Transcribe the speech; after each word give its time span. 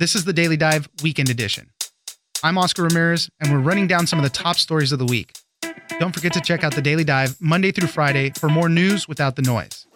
This 0.00 0.14
is 0.14 0.24
the 0.24 0.32
Daily 0.32 0.56
Dive 0.56 0.88
Weekend 1.02 1.28
Edition. 1.28 1.68
I'm 2.42 2.56
Oscar 2.56 2.84
Ramirez, 2.84 3.28
and 3.38 3.52
we're 3.52 3.60
running 3.60 3.86
down 3.86 4.06
some 4.06 4.18
of 4.18 4.22
the 4.22 4.30
top 4.30 4.56
stories 4.56 4.92
of 4.92 4.98
the 4.98 5.04
week. 5.04 5.38
Don't 5.98 6.14
forget 6.14 6.32
to 6.32 6.40
check 6.40 6.64
out 6.64 6.74
the 6.74 6.80
Daily 6.80 7.04
Dive 7.04 7.36
Monday 7.38 7.70
through 7.70 7.88
Friday 7.88 8.30
for 8.30 8.48
more 8.48 8.70
news 8.70 9.06
without 9.06 9.36
the 9.36 9.42
noise. 9.42 9.86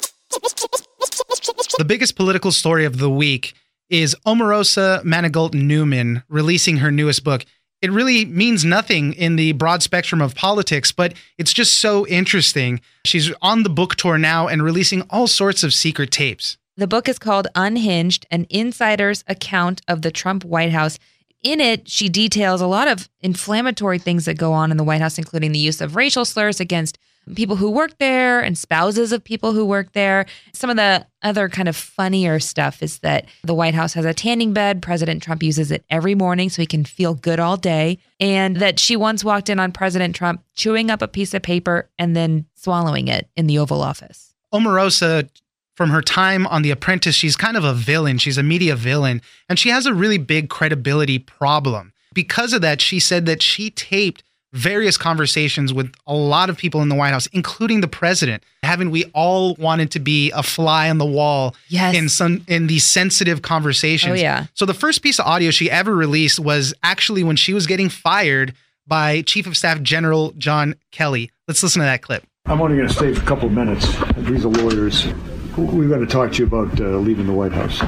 The 1.78 1.86
biggest 1.86 2.16
political 2.16 2.52
story 2.52 2.84
of 2.84 2.98
the 2.98 3.08
week 3.08 3.54
is 3.88 4.14
Omarosa 4.26 5.02
Manigault 5.04 5.54
Newman 5.54 6.22
releasing 6.28 6.76
her 6.76 6.90
newest 6.90 7.24
book. 7.24 7.46
It 7.80 7.90
really 7.90 8.26
means 8.26 8.62
nothing 8.62 9.14
in 9.14 9.36
the 9.36 9.52
broad 9.52 9.82
spectrum 9.82 10.20
of 10.20 10.34
politics, 10.34 10.92
but 10.92 11.14
it's 11.38 11.54
just 11.54 11.78
so 11.78 12.06
interesting. 12.08 12.82
She's 13.06 13.32
on 13.40 13.62
the 13.62 13.70
book 13.70 13.94
tour 13.94 14.18
now 14.18 14.48
and 14.48 14.62
releasing 14.62 15.00
all 15.08 15.28
sorts 15.28 15.62
of 15.62 15.72
secret 15.72 16.10
tapes. 16.10 16.58
The 16.76 16.88
book 16.88 17.08
is 17.08 17.20
called 17.20 17.46
Unhinged 17.54 18.26
An 18.32 18.48
Insider's 18.50 19.22
Account 19.28 19.80
of 19.86 20.02
the 20.02 20.10
Trump 20.10 20.44
White 20.44 20.72
House. 20.72 20.98
In 21.40 21.60
it, 21.60 21.88
she 21.88 22.08
details 22.08 22.60
a 22.60 22.66
lot 22.66 22.88
of 22.88 23.08
inflammatory 23.20 24.00
things 24.00 24.24
that 24.24 24.38
go 24.38 24.52
on 24.52 24.72
in 24.72 24.76
the 24.76 24.82
White 24.82 25.00
House, 25.00 25.16
including 25.16 25.52
the 25.52 25.58
use 25.60 25.80
of 25.80 25.94
racial 25.94 26.24
slurs 26.24 26.58
against 26.58 26.98
people 27.36 27.54
who 27.54 27.70
work 27.70 27.96
there 27.98 28.40
and 28.40 28.58
spouses 28.58 29.12
of 29.12 29.22
people 29.22 29.52
who 29.52 29.64
work 29.64 29.92
there. 29.92 30.26
Some 30.52 30.68
of 30.68 30.76
the 30.76 31.06
other 31.22 31.48
kind 31.48 31.68
of 31.68 31.76
funnier 31.76 32.40
stuff 32.40 32.82
is 32.82 32.98
that 32.98 33.26
the 33.44 33.54
White 33.54 33.74
House 33.74 33.94
has 33.94 34.04
a 34.04 34.12
tanning 34.12 34.52
bed. 34.52 34.82
President 34.82 35.22
Trump 35.22 35.44
uses 35.44 35.70
it 35.70 35.84
every 35.90 36.16
morning 36.16 36.50
so 36.50 36.60
he 36.60 36.66
can 36.66 36.84
feel 36.84 37.14
good 37.14 37.38
all 37.38 37.56
day. 37.56 37.98
And 38.18 38.56
that 38.56 38.80
she 38.80 38.96
once 38.96 39.22
walked 39.22 39.48
in 39.48 39.60
on 39.60 39.70
President 39.70 40.16
Trump 40.16 40.42
chewing 40.56 40.90
up 40.90 41.02
a 41.02 41.08
piece 41.08 41.34
of 41.34 41.42
paper 41.42 41.88
and 42.00 42.16
then 42.16 42.46
swallowing 42.56 43.06
it 43.06 43.28
in 43.36 43.46
the 43.46 43.58
Oval 43.58 43.80
Office. 43.80 44.34
Omarosa 44.52 45.28
from 45.74 45.90
her 45.90 46.02
time 46.02 46.46
on 46.46 46.62
The 46.62 46.70
Apprentice, 46.70 47.14
she's 47.14 47.36
kind 47.36 47.56
of 47.56 47.64
a 47.64 47.74
villain. 47.74 48.18
She's 48.18 48.38
a 48.38 48.42
media 48.42 48.76
villain, 48.76 49.20
and 49.48 49.58
she 49.58 49.68
has 49.70 49.86
a 49.86 49.94
really 49.94 50.18
big 50.18 50.48
credibility 50.48 51.18
problem. 51.18 51.92
Because 52.12 52.52
of 52.52 52.60
that, 52.62 52.80
she 52.80 53.00
said 53.00 53.26
that 53.26 53.42
she 53.42 53.70
taped 53.70 54.22
various 54.52 54.96
conversations 54.96 55.72
with 55.74 55.92
a 56.06 56.14
lot 56.14 56.48
of 56.48 56.56
people 56.56 56.80
in 56.80 56.88
the 56.88 56.94
White 56.94 57.10
House, 57.10 57.26
including 57.32 57.80
the 57.80 57.88
president. 57.88 58.44
Haven't 58.62 58.92
we 58.92 59.04
all 59.12 59.56
wanted 59.56 59.90
to 59.90 59.98
be 59.98 60.30
a 60.30 60.44
fly 60.44 60.88
on 60.88 60.98
the 60.98 61.04
wall 61.04 61.56
Yes. 61.66 61.96
in 61.96 62.08
some 62.08 62.44
in 62.46 62.68
these 62.68 62.84
sensitive 62.84 63.42
conversations? 63.42 64.12
Oh, 64.12 64.14
yeah. 64.22 64.46
So 64.54 64.64
the 64.64 64.72
first 64.72 65.02
piece 65.02 65.18
of 65.18 65.26
audio 65.26 65.50
she 65.50 65.68
ever 65.68 65.92
released 65.92 66.38
was 66.38 66.72
actually 66.84 67.24
when 67.24 67.34
she 67.34 67.52
was 67.52 67.66
getting 67.66 67.88
fired 67.88 68.54
by 68.86 69.22
Chief 69.22 69.48
of 69.48 69.56
Staff 69.56 69.82
General 69.82 70.30
John 70.38 70.76
Kelly. 70.92 71.32
Let's 71.48 71.60
listen 71.64 71.80
to 71.80 71.86
that 71.86 72.02
clip. 72.02 72.22
I'm 72.46 72.60
only 72.60 72.76
going 72.76 72.86
to 72.86 72.94
stay 72.94 73.12
for 73.12 73.22
a 73.22 73.26
couple 73.26 73.48
of 73.48 73.54
minutes. 73.54 73.86
These 74.18 74.44
are 74.44 74.48
lawyers. 74.50 75.08
We've 75.56 75.88
got 75.88 75.98
to 75.98 76.06
talk 76.06 76.32
to 76.32 76.38
you 76.38 76.46
about 76.46 76.80
uh, 76.80 76.98
leaving 76.98 77.26
the 77.26 77.32
White 77.32 77.52
House. 77.52 77.80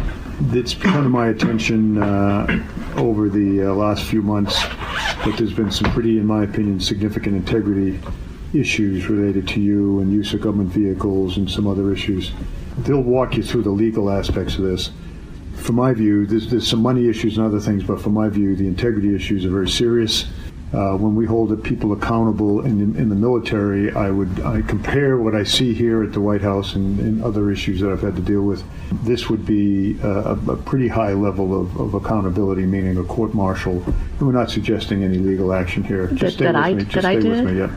It's 0.53 0.73
come 0.73 1.03
to 1.03 1.09
my 1.09 1.31
attention 1.31 2.01
uh, 2.01 2.65
over 2.97 3.29
the 3.29 3.63
uh, 3.63 3.75
last 3.75 4.05
few 4.05 4.23
months 4.23 4.63
that 4.63 5.35
there's 5.37 5.53
been 5.53 5.73
some 5.73 5.91
pretty, 5.91 6.19
in 6.19 6.27
my 6.27 6.45
opinion, 6.45 6.79
significant 6.79 7.35
integrity 7.35 7.99
issues 8.55 9.09
related 9.09 9.49
to 9.49 9.61
you 9.61 9.99
and 9.99 10.13
use 10.13 10.33
of 10.33 10.43
government 10.43 10.71
vehicles 10.71 11.39
and 11.39 11.51
some 11.51 11.67
other 11.67 11.93
issues. 11.93 12.31
They'll 12.79 13.01
walk 13.03 13.35
you 13.37 13.43
through 13.43 13.63
the 13.63 13.71
legal 13.71 14.11
aspects 14.11 14.55
of 14.59 14.63
this. 14.63 14.93
From 15.57 15.75
my 15.75 15.93
view, 15.93 16.25
there's, 16.25 16.49
there's 16.49 16.69
some 16.69 16.83
money 16.83 17.09
issues 17.09 17.37
and 17.37 17.45
other 17.45 17.59
things, 17.59 17.83
but 17.83 18.01
from 18.01 18.15
my 18.15 18.29
view, 18.29 18.55
the 18.55 18.69
integrity 18.69 19.13
issues 19.13 19.45
are 19.45 19.51
very 19.51 19.69
serious. 19.69 20.27
Uh, 20.77 20.95
when 20.95 21.15
we 21.15 21.25
hold 21.25 21.49
the 21.49 21.57
people 21.57 21.93
accountable 21.95 22.61
in, 22.61 22.95
in 22.97 23.09
the 23.09 23.15
military, 23.15 23.91
I 23.95 24.11
would 24.11 24.41
I 24.41 24.61
compare 24.61 25.17
what 25.17 25.35
I 25.35 25.43
see 25.43 25.73
here 25.73 26.03
at 26.03 26.13
the 26.13 26.21
White 26.21 26.43
House 26.43 26.75
and, 26.75 27.01
and 27.01 27.25
other 27.25 27.51
issues 27.51 27.81
that 27.81 27.91
I've 27.91 28.03
had 28.03 28.15
to 28.17 28.21
deal 28.23 28.43
with. 28.43 28.63
This 29.03 29.31
would 29.31 29.47
be 29.47 29.99
a, 30.03 30.33
a 30.49 30.57
pretty 30.57 30.89
high 30.89 31.15
level 31.15 31.59
of, 31.59 31.75
of 31.81 31.95
accountability, 31.95 32.67
meaning 32.67 32.99
a 32.99 33.05
court 33.05 33.33
martial. 33.33 33.83
We're 34.21 34.33
not 34.33 34.51
suggesting 34.51 35.03
any 35.03 35.17
legal 35.17 35.55
action 35.55 35.83
here. 35.83 36.09
Just 36.09 36.21
That- 36.21 36.31
stay 36.33 36.45
that 36.45 36.55
with 36.55 36.65
I- 36.65 36.75
me. 36.75 36.83
Just 36.85 36.93
that 36.95 37.05
I 37.07 37.21
stay 37.21 37.31
with 37.31 37.45
me. 37.45 37.59
Yeah. 37.59 37.71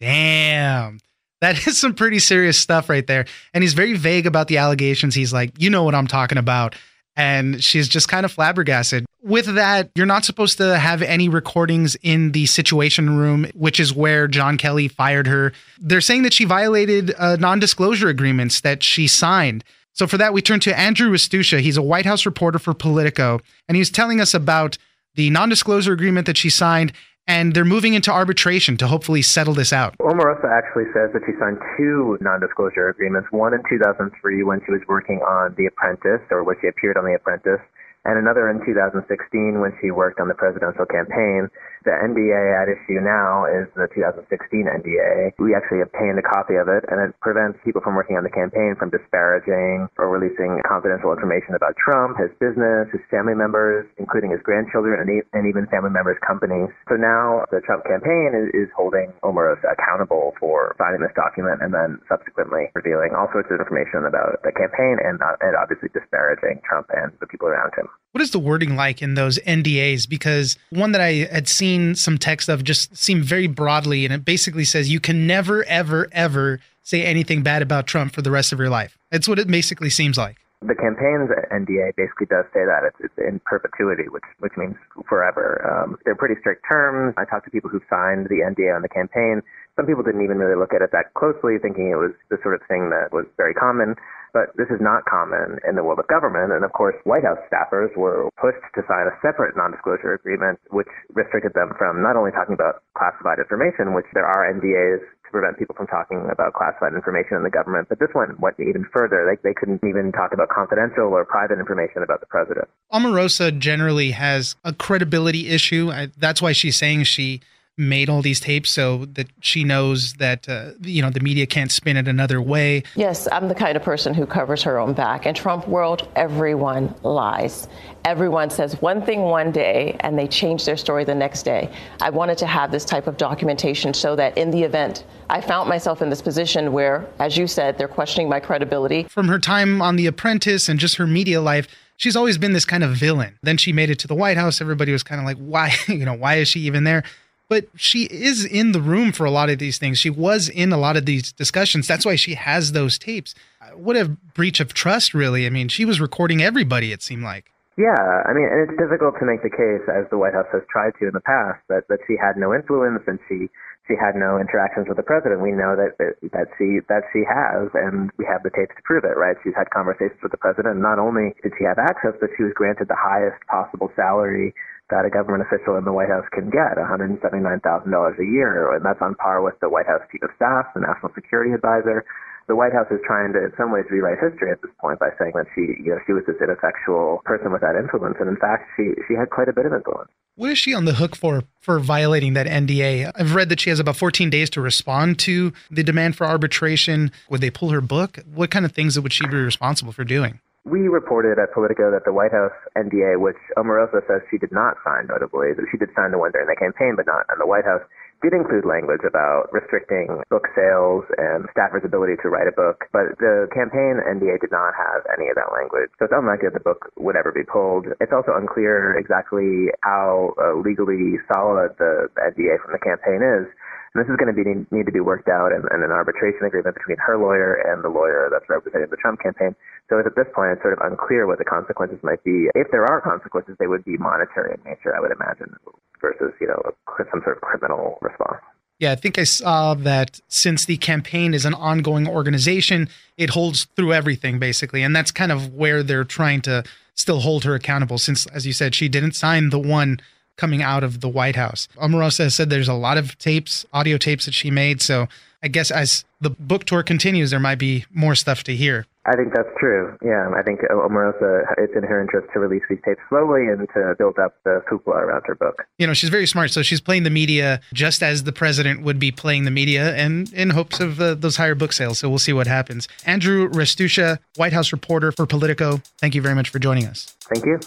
Damn. 0.00 0.98
That 1.42 1.64
is 1.66 1.78
some 1.78 1.94
pretty 1.94 2.18
serious 2.18 2.58
stuff 2.58 2.88
right 2.88 3.06
there. 3.06 3.24
And 3.54 3.62
he's 3.62 3.74
very 3.74 3.94
vague 3.96 4.26
about 4.26 4.48
the 4.48 4.58
allegations. 4.58 5.14
He's 5.14 5.32
like, 5.32 5.52
you 5.60 5.70
know 5.70 5.84
what 5.84 5.94
I'm 5.94 6.06
talking 6.06 6.38
about. 6.38 6.74
And 7.14 7.62
she's 7.62 7.88
just 7.88 8.08
kind 8.08 8.24
of 8.24 8.32
flabbergasted. 8.32 9.04
With 9.22 9.54
that, 9.54 9.90
you're 9.94 10.04
not 10.04 10.24
supposed 10.24 10.58
to 10.58 10.76
have 10.78 11.00
any 11.00 11.28
recordings 11.28 11.96
in 12.02 12.32
the 12.32 12.46
situation 12.46 13.16
room, 13.16 13.46
which 13.54 13.78
is 13.78 13.94
where 13.94 14.26
John 14.26 14.58
Kelly 14.58 14.88
fired 14.88 15.28
her. 15.28 15.52
They're 15.78 16.00
saying 16.00 16.24
that 16.24 16.32
she 16.32 16.44
violated 16.44 17.14
uh, 17.16 17.36
non 17.36 17.60
disclosure 17.60 18.08
agreements 18.08 18.60
that 18.62 18.82
she 18.82 19.06
signed. 19.06 19.62
So 19.92 20.08
for 20.08 20.18
that, 20.18 20.32
we 20.32 20.42
turn 20.42 20.58
to 20.60 20.76
Andrew 20.76 21.08
Restuccia. 21.08 21.60
He's 21.60 21.76
a 21.76 21.82
White 21.82 22.06
House 22.06 22.26
reporter 22.26 22.58
for 22.58 22.74
Politico, 22.74 23.40
and 23.68 23.76
he's 23.76 23.90
telling 23.90 24.20
us 24.20 24.34
about 24.34 24.76
the 25.14 25.30
non 25.30 25.48
disclosure 25.48 25.92
agreement 25.92 26.26
that 26.26 26.36
she 26.36 26.50
signed. 26.50 26.92
And 27.28 27.54
they're 27.54 27.64
moving 27.64 27.94
into 27.94 28.10
arbitration 28.10 28.76
to 28.78 28.88
hopefully 28.88 29.22
settle 29.22 29.54
this 29.54 29.72
out. 29.72 29.96
Omarosa 29.98 30.50
actually 30.50 30.86
says 30.92 31.10
that 31.14 31.22
she 31.24 31.30
signed 31.38 31.58
two 31.78 32.18
non-disclosure 32.20 32.88
agreements, 32.88 33.28
one 33.30 33.54
in 33.54 33.62
2003 33.70 34.42
when 34.42 34.60
she 34.66 34.72
was 34.72 34.80
working 34.88 35.20
on 35.20 35.54
The 35.56 35.66
Apprentice, 35.66 36.26
or 36.32 36.42
when 36.42 36.56
she 36.60 36.66
appeared 36.66 36.96
on 36.96 37.04
The 37.04 37.14
Apprentice, 37.14 37.60
and 38.04 38.18
another 38.18 38.50
in 38.50 38.64
2016 38.64 39.60
when 39.60 39.72
she 39.80 39.90
worked 39.90 40.20
on 40.20 40.28
the 40.28 40.34
presidential 40.34 40.86
campaign. 40.86 41.48
The 41.82 41.90
NDA 41.90 42.62
at 42.62 42.70
issue 42.70 43.02
now 43.02 43.42
is 43.50 43.66
the 43.74 43.90
2016 43.90 44.22
NDA. 44.70 45.34
We 45.42 45.50
actually 45.50 45.82
obtained 45.82 46.14
a 46.14 46.22
copy 46.22 46.54
of 46.54 46.70
it, 46.70 46.86
and 46.86 47.02
it 47.02 47.10
prevents 47.18 47.58
people 47.66 47.82
from 47.82 47.98
working 47.98 48.14
on 48.14 48.22
the 48.22 48.30
campaign 48.30 48.78
from 48.78 48.94
disparaging 48.94 49.90
or 49.98 50.06
releasing 50.06 50.62
confidential 50.62 51.10
information 51.10 51.58
about 51.58 51.74
Trump, 51.74 52.22
his 52.22 52.30
business, 52.38 52.86
his 52.94 53.02
family 53.10 53.34
members, 53.34 53.82
including 53.98 54.30
his 54.30 54.38
grandchildren, 54.46 55.02
and, 55.02 55.42
even 55.42 55.66
family 55.74 55.90
members' 55.90 56.22
companies. 56.22 56.70
So 56.86 56.94
now 56.94 57.42
the 57.50 57.58
Trump 57.66 57.82
campaign 57.82 58.30
is, 58.30 58.46
is 58.54 58.70
holding 58.78 59.10
Omarosa 59.26 59.74
accountable 59.74 60.38
for 60.38 60.78
finding 60.78 61.02
this 61.02 61.14
document 61.18 61.66
and 61.66 61.74
then 61.74 61.98
subsequently 62.06 62.70
revealing 62.78 63.10
all 63.18 63.26
sorts 63.34 63.50
of 63.50 63.58
information 63.58 64.06
about 64.06 64.38
the 64.46 64.54
campaign 64.54 65.02
and, 65.02 65.18
uh, 65.18 65.34
and 65.42 65.58
obviously 65.58 65.90
disparaging 65.90 66.62
Trump 66.62 66.86
and 66.94 67.10
the 67.18 67.26
people 67.26 67.50
around 67.50 67.74
him. 67.74 67.90
What 68.12 68.20
is 68.20 68.30
the 68.30 68.38
wording 68.38 68.76
like 68.76 69.00
in 69.00 69.14
those 69.14 69.38
NDAs? 69.38 70.06
Because 70.06 70.58
one 70.68 70.92
that 70.92 71.00
I 71.00 71.26
had 71.32 71.48
seen 71.48 71.94
some 71.94 72.18
text 72.18 72.50
of 72.50 72.62
just 72.62 72.94
seemed 72.94 73.24
very 73.24 73.46
broadly, 73.46 74.04
and 74.04 74.12
it 74.12 74.22
basically 74.22 74.64
says 74.64 74.92
you 74.92 75.00
can 75.00 75.26
never, 75.26 75.64
ever, 75.64 76.08
ever 76.12 76.60
say 76.82 77.04
anything 77.04 77.42
bad 77.42 77.62
about 77.62 77.86
Trump 77.86 78.12
for 78.12 78.20
the 78.20 78.30
rest 78.30 78.52
of 78.52 78.58
your 78.58 78.68
life. 78.68 78.98
That's 79.10 79.26
what 79.26 79.38
it 79.38 79.48
basically 79.48 79.88
seems 79.88 80.18
like. 80.18 80.36
The 80.60 80.74
campaign's 80.74 81.30
NDA 81.50 81.96
basically 81.96 82.26
does 82.26 82.44
say 82.52 82.66
that 82.66 82.84
it's, 82.84 82.96
it's 83.00 83.16
in 83.16 83.40
perpetuity, 83.46 84.10
which 84.10 84.22
which 84.40 84.52
means 84.58 84.76
forever. 85.08 85.58
Um, 85.64 85.96
they're 86.04 86.14
pretty 86.14 86.38
strict 86.38 86.66
terms. 86.68 87.14
I 87.16 87.24
talked 87.24 87.46
to 87.46 87.50
people 87.50 87.70
who 87.70 87.80
signed 87.88 88.26
the 88.28 88.44
NDA 88.44 88.76
on 88.76 88.82
the 88.82 88.88
campaign. 88.90 89.40
Some 89.74 89.86
people 89.86 90.02
didn't 90.02 90.22
even 90.22 90.36
really 90.36 90.54
look 90.54 90.74
at 90.74 90.82
it 90.82 90.92
that 90.92 91.14
closely, 91.14 91.56
thinking 91.58 91.90
it 91.90 91.96
was 91.96 92.12
the 92.28 92.36
sort 92.42 92.54
of 92.54 92.60
thing 92.68 92.90
that 92.90 93.08
was 93.10 93.24
very 93.38 93.54
common. 93.54 93.96
But 94.32 94.56
this 94.56 94.68
is 94.72 94.80
not 94.80 95.04
common 95.04 95.60
in 95.68 95.76
the 95.76 95.84
world 95.84 96.00
of 96.00 96.08
government. 96.08 96.52
And 96.52 96.64
of 96.64 96.72
course, 96.72 96.96
White 97.04 97.24
House 97.24 97.40
staffers 97.52 97.92
were 97.96 98.32
pushed 98.40 98.64
to 98.74 98.80
sign 98.88 99.04
a 99.04 99.14
separate 99.20 99.56
non-disclosure 99.56 100.16
agreement, 100.16 100.58
which 100.72 100.88
restricted 101.12 101.52
them 101.52 101.76
from 101.76 102.02
not 102.02 102.16
only 102.16 102.32
talking 102.32 102.54
about 102.56 102.82
classified 102.96 103.38
information, 103.38 103.92
which 103.92 104.08
there 104.16 104.24
are 104.24 104.48
NDAs 104.48 105.04
to 105.04 105.30
prevent 105.30 105.58
people 105.58 105.76
from 105.76 105.86
talking 105.86 106.28
about 106.32 106.56
classified 106.56 106.96
information 106.96 107.36
in 107.36 107.44
the 107.44 107.52
government, 107.52 107.88
but 107.88 108.00
this 108.00 108.08
one 108.12 108.36
went 108.40 108.56
even 108.58 108.88
further. 108.92 109.28
They, 109.28 109.36
they 109.50 109.54
couldn't 109.54 109.84
even 109.84 110.12
talk 110.12 110.32
about 110.32 110.48
confidential 110.48 111.12
or 111.12 111.24
private 111.24 111.58
information 111.58 112.02
about 112.02 112.20
the 112.20 112.26
president. 112.26 112.68
Omarosa 112.92 113.56
generally 113.58 114.12
has 114.12 114.56
a 114.64 114.72
credibility 114.72 115.48
issue. 115.48 115.90
I, 115.92 116.08
that's 116.16 116.40
why 116.40 116.52
she's 116.52 116.76
saying 116.76 117.04
she 117.04 117.40
made 117.78 118.10
all 118.10 118.20
these 118.20 118.38
tapes 118.38 118.70
so 118.70 119.06
that 119.06 119.28
she 119.40 119.64
knows 119.64 120.12
that 120.14 120.48
uh, 120.48 120.72
you 120.82 121.00
know 121.00 121.10
the 121.10 121.20
media 121.20 121.46
can't 121.46 121.72
spin 121.72 121.96
it 121.96 122.06
another 122.06 122.40
way. 122.40 122.82
Yes, 122.96 123.26
I'm 123.32 123.48
the 123.48 123.54
kind 123.54 123.76
of 123.76 123.82
person 123.82 124.12
who 124.12 124.26
covers 124.26 124.62
her 124.62 124.78
own 124.78 124.92
back. 124.92 125.26
In 125.26 125.34
Trump 125.34 125.66
world, 125.66 126.08
everyone 126.14 126.94
lies. 127.02 127.68
Everyone 128.04 128.50
says 128.50 128.80
one 128.82 129.00
thing 129.00 129.22
one 129.22 129.52
day 129.52 129.96
and 130.00 130.18
they 130.18 130.26
change 130.26 130.64
their 130.64 130.76
story 130.76 131.04
the 131.04 131.14
next 131.14 131.44
day. 131.44 131.70
I 132.00 132.10
wanted 132.10 132.36
to 132.38 132.46
have 132.46 132.72
this 132.72 132.84
type 132.84 133.06
of 133.06 133.16
documentation 133.16 133.94
so 133.94 134.16
that 134.16 134.36
in 134.36 134.50
the 134.50 134.62
event 134.62 135.04
I 135.30 135.40
found 135.40 135.68
myself 135.68 136.02
in 136.02 136.10
this 136.10 136.20
position 136.20 136.72
where, 136.72 137.06
as 137.20 137.38
you 137.38 137.46
said, 137.46 137.78
they're 137.78 137.88
questioning 137.88 138.28
my 138.28 138.40
credibility. 138.40 139.04
From 139.04 139.28
her 139.28 139.38
time 139.38 139.80
on 139.80 139.96
The 139.96 140.06
Apprentice 140.06 140.68
and 140.68 140.78
just 140.78 140.96
her 140.96 141.06
media 141.06 141.40
life, 141.40 141.68
she's 141.96 142.16
always 142.16 142.36
been 142.36 142.52
this 142.52 142.64
kind 142.64 142.84
of 142.84 142.90
villain. 142.90 143.38
Then 143.42 143.56
she 143.56 143.72
made 143.72 143.88
it 143.88 143.98
to 144.00 144.08
the 144.08 144.14
White 144.14 144.36
House. 144.36 144.60
Everybody 144.60 144.92
was 144.92 145.02
kind 145.02 145.20
of 145.20 145.24
like, 145.24 145.38
why, 145.38 145.72
you 145.88 146.04
know, 146.04 146.14
why 146.14 146.34
is 146.34 146.48
she 146.48 146.60
even 146.60 146.84
there? 146.84 147.04
But 147.52 147.66
she 147.76 148.04
is 148.04 148.46
in 148.46 148.72
the 148.72 148.80
room 148.80 149.12
for 149.12 149.26
a 149.26 149.30
lot 149.30 149.50
of 149.50 149.58
these 149.58 149.76
things. 149.76 149.98
She 149.98 150.08
was 150.08 150.48
in 150.48 150.72
a 150.72 150.78
lot 150.78 150.96
of 150.96 151.04
these 151.04 151.32
discussions. 151.32 151.86
That's 151.86 152.06
why 152.06 152.16
she 152.16 152.32
has 152.32 152.72
those 152.72 152.96
tapes. 152.96 153.34
Uh, 153.60 153.76
What 153.76 153.94
a 153.94 154.08
breach 154.32 154.58
of 154.58 154.72
trust, 154.72 155.12
really. 155.12 155.44
I 155.44 155.50
mean, 155.50 155.68
she 155.68 155.84
was 155.84 156.00
recording 156.00 156.40
everybody, 156.40 156.92
it 156.96 157.02
seemed 157.02 157.24
like. 157.24 157.52
Yeah, 157.76 157.92
I 158.24 158.32
mean, 158.32 158.48
and 158.48 158.70
it's 158.70 158.78
difficult 158.80 159.20
to 159.20 159.26
make 159.26 159.42
the 159.42 159.52
case, 159.52 159.84
as 159.84 160.08
the 160.08 160.16
White 160.16 160.32
House 160.32 160.48
has 160.50 160.62
tried 160.72 160.92
to 161.00 161.08
in 161.08 161.12
the 161.12 161.20
past, 161.20 161.60
that, 161.68 161.88
that 161.90 162.00
she 162.06 162.16
had 162.16 162.38
no 162.38 162.54
influence 162.54 163.04
and 163.06 163.18
she 163.28 163.50
she 163.86 163.96
had 164.00 164.14
no 164.14 164.38
interactions 164.38 164.86
with 164.88 164.96
the 164.96 165.02
president. 165.02 165.42
We 165.42 165.52
know 165.52 165.76
that, 165.76 165.98
that 165.98 166.14
that 166.32 166.48
she 166.56 166.80
that 166.88 167.04
she 167.12 167.20
has, 167.28 167.68
and 167.74 168.08
we 168.16 168.24
have 168.24 168.42
the 168.44 168.50
tapes 168.56 168.72
to 168.80 168.82
prove 168.88 169.04
it. 169.04 169.20
Right? 169.20 169.36
She's 169.44 169.52
had 169.54 169.68
conversations 169.68 170.22
with 170.22 170.32
the 170.32 170.40
president. 170.40 170.80
Not 170.80 170.98
only 170.98 171.34
did 171.42 171.52
she 171.58 171.64
have 171.68 171.76
access, 171.76 172.16
but 172.16 172.30
she 172.32 172.44
was 172.48 172.54
granted 172.56 172.88
the 172.88 172.96
highest 172.96 173.44
possible 173.44 173.92
salary 173.92 174.54
that 174.92 175.08
a 175.08 175.10
government 175.10 175.40
official 175.48 175.80
in 175.80 175.88
the 175.88 175.92
White 175.92 176.12
House 176.12 176.28
can 176.36 176.52
get, 176.52 176.76
$179,000 176.76 177.16
a 177.24 178.26
year, 178.28 178.76
and 178.76 178.84
that's 178.84 179.00
on 179.00 179.16
par 179.16 179.40
with 179.40 179.56
the 179.64 179.72
White 179.72 179.88
House 179.88 180.04
chief 180.12 180.22
of 180.22 180.30
staff, 180.36 180.68
the 180.76 180.84
national 180.84 181.10
security 181.16 181.52
advisor. 181.56 182.04
The 182.46 182.56
White 182.56 182.76
House 182.76 182.90
is 182.90 183.00
trying 183.06 183.32
to, 183.32 183.40
in 183.40 183.52
some 183.56 183.72
ways, 183.72 183.88
rewrite 183.88 184.18
history 184.20 184.52
at 184.52 184.60
this 184.60 184.70
point 184.80 185.00
by 185.00 185.08
saying 185.18 185.32
that 185.34 185.46
she, 185.54 185.80
you 185.80 185.96
know, 185.96 185.98
she 186.06 186.12
was 186.12 186.24
this 186.26 186.36
ineffectual 186.42 187.22
person 187.24 187.52
without 187.52 187.74
influence, 187.74 188.16
and 188.20 188.28
in 188.28 188.36
fact, 188.36 188.68
she 188.76 188.92
she 189.08 189.14
had 189.14 189.30
quite 189.30 189.48
a 189.48 189.52
bit 189.52 189.64
of 189.64 189.72
influence. 189.72 190.10
What 190.34 190.50
is 190.50 190.58
she 190.58 190.74
on 190.74 190.84
the 190.84 190.94
hook 190.94 191.14
for 191.14 191.44
for 191.60 191.78
violating 191.78 192.34
that 192.34 192.46
NDA? 192.46 193.12
I've 193.14 193.34
read 193.34 193.48
that 193.48 193.60
she 193.60 193.70
has 193.70 193.78
about 193.78 193.96
14 193.96 194.28
days 194.28 194.50
to 194.50 194.60
respond 194.60 195.18
to 195.20 195.52
the 195.70 195.84
demand 195.84 196.16
for 196.16 196.26
arbitration. 196.26 197.12
Would 197.30 197.40
they 197.40 197.50
pull 197.50 197.70
her 197.70 197.80
book? 197.80 198.18
What 198.26 198.50
kind 198.50 198.64
of 198.64 198.72
things 198.72 198.98
would 198.98 199.12
she 199.12 199.26
be 199.26 199.36
responsible 199.36 199.92
for 199.92 200.04
doing? 200.04 200.40
We 200.64 200.86
reported 200.86 201.42
at 201.42 201.50
Politico 201.50 201.90
that 201.90 202.06
the 202.06 202.14
White 202.14 202.30
House 202.30 202.54
NDA, 202.78 203.18
which 203.18 203.38
Omarosa 203.58 204.06
says 204.06 204.22
she 204.30 204.38
did 204.38 204.52
not 204.54 204.78
sign, 204.86 205.10
notably, 205.10 205.50
that 205.58 205.66
she 205.72 205.78
did 205.78 205.90
sign 205.98 206.14
the 206.14 206.22
one 206.22 206.30
during 206.30 206.46
the 206.46 206.54
campaign, 206.54 206.94
but 206.94 207.06
not 207.06 207.26
in 207.34 207.42
the 207.42 207.50
White 207.50 207.66
House, 207.66 207.82
did 208.22 208.30
include 208.30 208.62
language 208.62 209.02
about 209.02 209.50
restricting 209.50 210.22
book 210.30 210.46
sales 210.54 211.02
and 211.18 211.50
staffers' 211.50 211.82
ability 211.82 212.14
to 212.22 212.30
write 212.30 212.46
a 212.46 212.54
book. 212.54 212.86
But 212.94 213.18
the 213.18 213.50
campaign 213.50 213.98
NDA 213.98 214.38
did 214.38 214.54
not 214.54 214.78
have 214.78 215.02
any 215.10 215.26
of 215.26 215.34
that 215.34 215.50
language. 215.50 215.90
So 215.98 216.06
it's 216.06 216.14
unlikely 216.14 216.54
that 216.54 216.58
the 216.62 216.62
book 216.62 216.94
would 216.94 217.18
ever 217.18 217.34
be 217.34 217.42
pulled. 217.42 217.90
It's 217.98 218.14
also 218.14 218.38
unclear 218.38 218.94
exactly 218.94 219.74
how 219.82 220.38
uh, 220.38 220.54
legally 220.62 221.18
solid 221.26 221.74
the, 221.82 222.06
the 222.14 222.22
NDA 222.30 222.62
from 222.62 222.70
the 222.70 222.78
campaign 222.78 223.18
is. 223.18 223.50
And 223.94 224.02
this 224.02 224.08
is 224.08 224.16
going 224.16 224.32
to 224.32 224.36
be 224.36 224.48
need 224.74 224.86
to 224.86 224.92
be 224.92 225.00
worked 225.00 225.28
out 225.28 225.52
in, 225.52 225.60
in, 225.68 225.84
an 225.84 225.92
arbitration 225.92 226.46
agreement 226.46 226.76
between 226.76 226.96
her 226.96 227.18
lawyer 227.18 227.60
and 227.60 227.84
the 227.84 227.88
lawyer 227.88 228.28
that's 228.32 228.48
representing 228.48 228.88
the 228.90 228.96
Trump 228.96 229.20
campaign. 229.20 229.54
So 229.90 229.98
at 229.98 230.16
this 230.16 230.26
point, 230.34 230.52
it's 230.52 230.62
sort 230.62 230.72
of 230.72 230.80
unclear 230.80 231.26
what 231.26 231.38
the 231.38 231.44
consequences 231.44 231.98
might 232.02 232.24
be. 232.24 232.48
If 232.54 232.70
there 232.70 232.86
are 232.86 233.00
consequences, 233.02 233.56
they 233.60 233.66
would 233.66 233.84
be 233.84 233.98
monetary 233.98 234.56
in 234.56 234.64
nature, 234.64 234.96
I 234.96 235.00
would 235.00 235.12
imagine, 235.12 235.54
versus 236.00 236.32
you 236.40 236.48
know 236.48 236.62
some 237.10 237.20
sort 237.22 237.36
of 237.36 237.42
criminal 237.42 237.98
response. 238.00 238.40
Yeah, 238.78 238.92
I 238.92 238.96
think 238.96 239.18
I 239.18 239.24
saw 239.24 239.74
that 239.74 240.20
since 240.26 240.64
the 240.64 240.76
campaign 240.78 241.34
is 241.34 241.44
an 241.44 241.54
ongoing 241.54 242.08
organization, 242.08 242.88
it 243.16 243.30
holds 243.30 243.64
through 243.76 243.92
everything 243.92 244.38
basically, 244.38 244.82
and 244.82 244.96
that's 244.96 245.12
kind 245.12 245.30
of 245.30 245.52
where 245.52 245.82
they're 245.82 246.02
trying 246.02 246.40
to 246.42 246.64
still 246.94 247.20
hold 247.20 247.44
her 247.44 247.54
accountable. 247.54 247.98
Since, 247.98 248.26
as 248.26 248.46
you 248.46 248.52
said, 248.52 248.74
she 248.74 248.88
didn't 248.88 249.12
sign 249.12 249.50
the 249.50 249.58
one 249.58 250.00
coming 250.42 250.60
out 250.60 250.82
of 250.82 251.00
the 251.00 251.08
White 251.08 251.36
House. 251.36 251.68
Omarosa 251.76 252.24
has 252.24 252.34
said 252.34 252.50
there's 252.50 252.66
a 252.66 252.74
lot 252.74 252.98
of 252.98 253.16
tapes, 253.18 253.64
audio 253.72 253.96
tapes 253.96 254.24
that 254.24 254.34
she 254.34 254.50
made. 254.50 254.82
So 254.82 255.06
I 255.40 255.46
guess 255.46 255.70
as 255.70 256.04
the 256.20 256.30
book 256.30 256.64
tour 256.64 256.82
continues, 256.82 257.30
there 257.30 257.38
might 257.38 257.60
be 257.60 257.84
more 257.94 258.16
stuff 258.16 258.42
to 258.44 258.56
hear. 258.56 258.86
I 259.06 259.14
think 259.14 259.32
that's 259.32 259.48
true. 259.58 259.96
Yeah, 260.04 260.30
I 260.36 260.42
think 260.42 260.60
Omarosa, 260.68 261.44
it's 261.58 261.74
in 261.76 261.84
her 261.84 262.00
interest 262.00 262.26
to 262.32 262.40
release 262.40 262.62
these 262.68 262.80
tapes 262.84 263.00
slowly 263.08 263.46
and 263.46 263.68
to 263.74 263.94
build 263.98 264.18
up 264.18 264.34
the 264.42 264.62
hoopla 264.68 264.94
around 264.94 265.22
her 265.26 265.36
book. 265.36 265.64
You 265.78 265.86
know, 265.86 265.94
she's 265.94 266.10
very 266.10 266.26
smart. 266.26 266.50
So 266.50 266.62
she's 266.62 266.80
playing 266.80 267.04
the 267.04 267.10
media 267.10 267.60
just 267.72 268.02
as 268.02 268.24
the 268.24 268.32
president 268.32 268.82
would 268.82 268.98
be 268.98 269.12
playing 269.12 269.44
the 269.44 269.50
media 269.52 269.94
and 269.94 270.32
in 270.32 270.50
hopes 270.50 270.80
of 270.80 271.00
uh, 271.00 271.14
those 271.14 271.36
higher 271.36 271.54
book 271.54 271.72
sales. 271.72 272.00
So 272.00 272.08
we'll 272.08 272.18
see 272.18 272.32
what 272.32 272.48
happens. 272.48 272.88
Andrew 273.06 273.48
Restuccia, 273.48 274.18
White 274.36 274.52
House 274.52 274.72
reporter 274.72 275.12
for 275.12 275.24
Politico, 275.26 275.80
thank 275.98 276.16
you 276.16 276.22
very 276.22 276.34
much 276.34 276.50
for 276.50 276.58
joining 276.58 276.86
us. 276.86 277.16
Thank 277.32 277.44
you. 277.44 277.60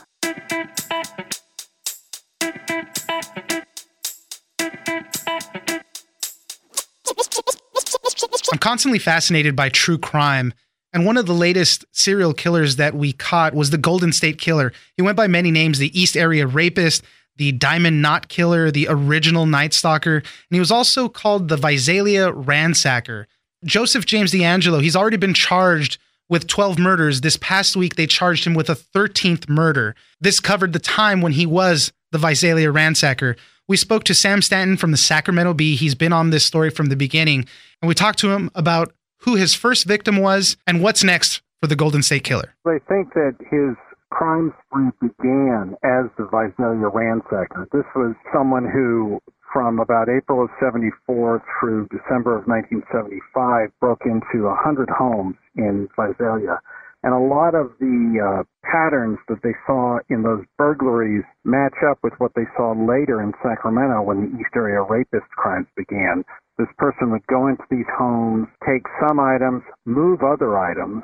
I'm 8.55 8.59
constantly 8.59 8.99
fascinated 8.99 9.53
by 9.53 9.67
true 9.67 9.97
crime. 9.97 10.53
And 10.93 11.05
one 11.05 11.17
of 11.17 11.25
the 11.25 11.33
latest 11.33 11.83
serial 11.91 12.33
killers 12.33 12.77
that 12.77 12.95
we 12.95 13.11
caught 13.11 13.53
was 13.53 13.69
the 13.69 13.77
Golden 13.77 14.13
State 14.13 14.37
Killer. 14.37 14.71
He 14.95 15.03
went 15.03 15.17
by 15.17 15.27
many 15.27 15.51
names 15.51 15.77
the 15.77 15.99
East 15.99 16.15
Area 16.15 16.47
Rapist, 16.47 17.03
the 17.35 17.51
Diamond 17.51 18.01
Knot 18.01 18.29
Killer, 18.29 18.71
the 18.71 18.87
Original 18.89 19.45
Night 19.45 19.73
Stalker, 19.73 20.19
and 20.19 20.51
he 20.51 20.59
was 20.61 20.71
also 20.71 21.09
called 21.09 21.49
the 21.49 21.57
Visalia 21.57 22.31
Ransacker. 22.31 23.25
Joseph 23.65 24.05
James 24.05 24.31
DeAngelo, 24.31 24.81
he's 24.81 24.95
already 24.95 25.17
been 25.17 25.33
charged 25.33 25.97
with 26.29 26.47
12 26.47 26.79
murders. 26.79 27.19
This 27.19 27.35
past 27.35 27.75
week, 27.75 27.97
they 27.97 28.07
charged 28.07 28.47
him 28.47 28.53
with 28.53 28.69
a 28.69 28.75
13th 28.75 29.49
murder. 29.49 29.97
This 30.21 30.39
covered 30.39 30.71
the 30.71 30.79
time 30.79 31.19
when 31.19 31.33
he 31.33 31.45
was 31.45 31.91
the 32.13 32.19
Visalia 32.19 32.71
Ransacker. 32.71 33.35
We 33.67 33.75
spoke 33.75 34.05
to 34.05 34.13
Sam 34.13 34.41
Stanton 34.41 34.77
from 34.77 34.91
the 34.91 34.97
Sacramento 34.97 35.55
Bee. 35.55 35.75
He's 35.75 35.95
been 35.95 36.13
on 36.13 36.29
this 36.29 36.45
story 36.45 36.69
from 36.69 36.85
the 36.85 36.95
beginning. 36.95 37.47
And 37.81 37.87
we 37.87 37.95
talked 37.95 38.19
to 38.19 38.31
him 38.31 38.51
about 38.55 38.93
who 39.19 39.35
his 39.35 39.53
first 39.53 39.85
victim 39.85 40.17
was 40.17 40.57
and 40.67 40.81
what's 40.81 41.03
next 41.03 41.41
for 41.61 41.67
the 41.67 41.75
Golden 41.75 42.03
State 42.03 42.23
Killer. 42.23 42.55
I 42.65 42.79
think 42.87 43.13
that 43.13 43.35
his 43.39 43.75
crime 44.11 44.53
spree 44.65 44.91
began 45.01 45.75
as 45.83 46.05
the 46.17 46.25
Visalia 46.25 46.89
ransacker. 46.89 47.69
This 47.71 47.85
was 47.95 48.15
someone 48.33 48.69
who, 48.69 49.19
from 49.51 49.79
about 49.79 50.07
April 50.09 50.43
of 50.43 50.49
74 50.59 51.43
through 51.59 51.87
December 51.87 52.37
of 52.37 52.47
1975, 52.47 53.71
broke 53.79 54.01
into 54.05 54.45
100 54.45 54.89
homes 54.89 55.35
in 55.55 55.87
Visalia 55.95 56.59
and 57.05 57.13
a 57.13 57.19
lot 57.19 57.53
of 57.53 57.69
the 57.79 58.17
uh, 58.17 58.43
patterns 58.65 59.19
that 59.29 59.37
they 59.43 59.53
saw 59.67 59.99
in 60.09 60.23
those 60.23 60.43
burglaries 60.57 61.23
match 61.43 61.77
up 61.87 61.99
with 62.01 62.13
what 62.17 62.31
they 62.35 62.49
saw 62.57 62.71
later 62.71 63.21
in 63.21 63.31
Sacramento 63.43 64.01
when 64.01 64.21
the 64.21 64.39
East 64.39 64.49
Area 64.55 64.81
rapist 64.81 65.29
crimes 65.37 65.67
began. 65.77 66.25
This 66.57 66.71
person 66.77 67.11
would 67.11 67.25
go 67.27 67.47
into 67.47 67.63
these 67.69 67.89
homes, 67.97 68.47
take 68.65 68.83
some 69.05 69.19
items, 69.19 69.63
move 69.85 70.23
other 70.23 70.57
items, 70.57 71.03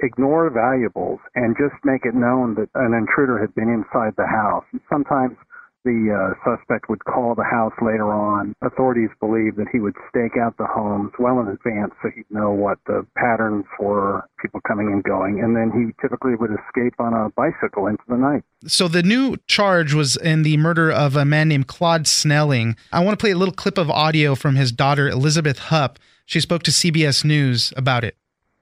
ignore 0.00 0.50
valuables, 0.50 1.20
and 1.34 1.56
just 1.56 1.78
make 1.84 2.04
it 2.04 2.14
known 2.14 2.54
that 2.56 2.68
an 2.74 2.94
intruder 2.94 3.38
had 3.38 3.54
been 3.54 3.68
inside 3.68 4.14
the 4.16 4.26
house. 4.26 4.64
Sometimes 4.90 5.36
the 5.84 6.12
uh, 6.12 6.34
suspect 6.44 6.88
would 6.88 7.04
call 7.04 7.34
the 7.34 7.44
house 7.44 7.72
later 7.80 8.12
on. 8.12 8.54
Authorities 8.62 9.10
believe 9.20 9.56
that 9.56 9.66
he 9.72 9.80
would 9.80 9.94
stake 10.08 10.36
out 10.40 10.56
the 10.58 10.66
homes 10.66 11.12
well 11.18 11.40
in 11.40 11.48
advance 11.48 11.92
so 12.02 12.10
he'd 12.14 12.30
know 12.30 12.50
what 12.50 12.78
the 12.86 13.06
patterns 13.16 13.64
were, 13.78 14.22
people 14.40 14.60
coming 14.66 14.88
and 14.88 15.02
going, 15.02 15.40
and 15.40 15.56
then 15.56 15.70
he 15.72 15.92
typically 16.00 16.34
would 16.34 16.50
escape 16.50 16.94
on 16.98 17.14
a 17.14 17.30
bicycle 17.30 17.86
into 17.86 18.02
the 18.08 18.16
night. 18.16 18.42
So 18.66 18.88
the 18.88 19.02
new 19.02 19.36
charge 19.46 19.94
was 19.94 20.16
in 20.16 20.42
the 20.42 20.56
murder 20.56 20.90
of 20.90 21.16
a 21.16 21.24
man 21.24 21.48
named 21.48 21.66
Claude 21.66 22.06
Snelling. 22.06 22.76
I 22.92 23.00
want 23.00 23.18
to 23.18 23.22
play 23.22 23.30
a 23.30 23.36
little 23.36 23.54
clip 23.54 23.78
of 23.78 23.90
audio 23.90 24.34
from 24.34 24.56
his 24.56 24.72
daughter, 24.72 25.08
Elizabeth 25.08 25.58
Hupp. 25.58 25.98
She 26.26 26.40
spoke 26.40 26.62
to 26.64 26.70
CBS 26.70 27.24
News 27.24 27.72
about 27.76 28.04
it. 28.04 28.16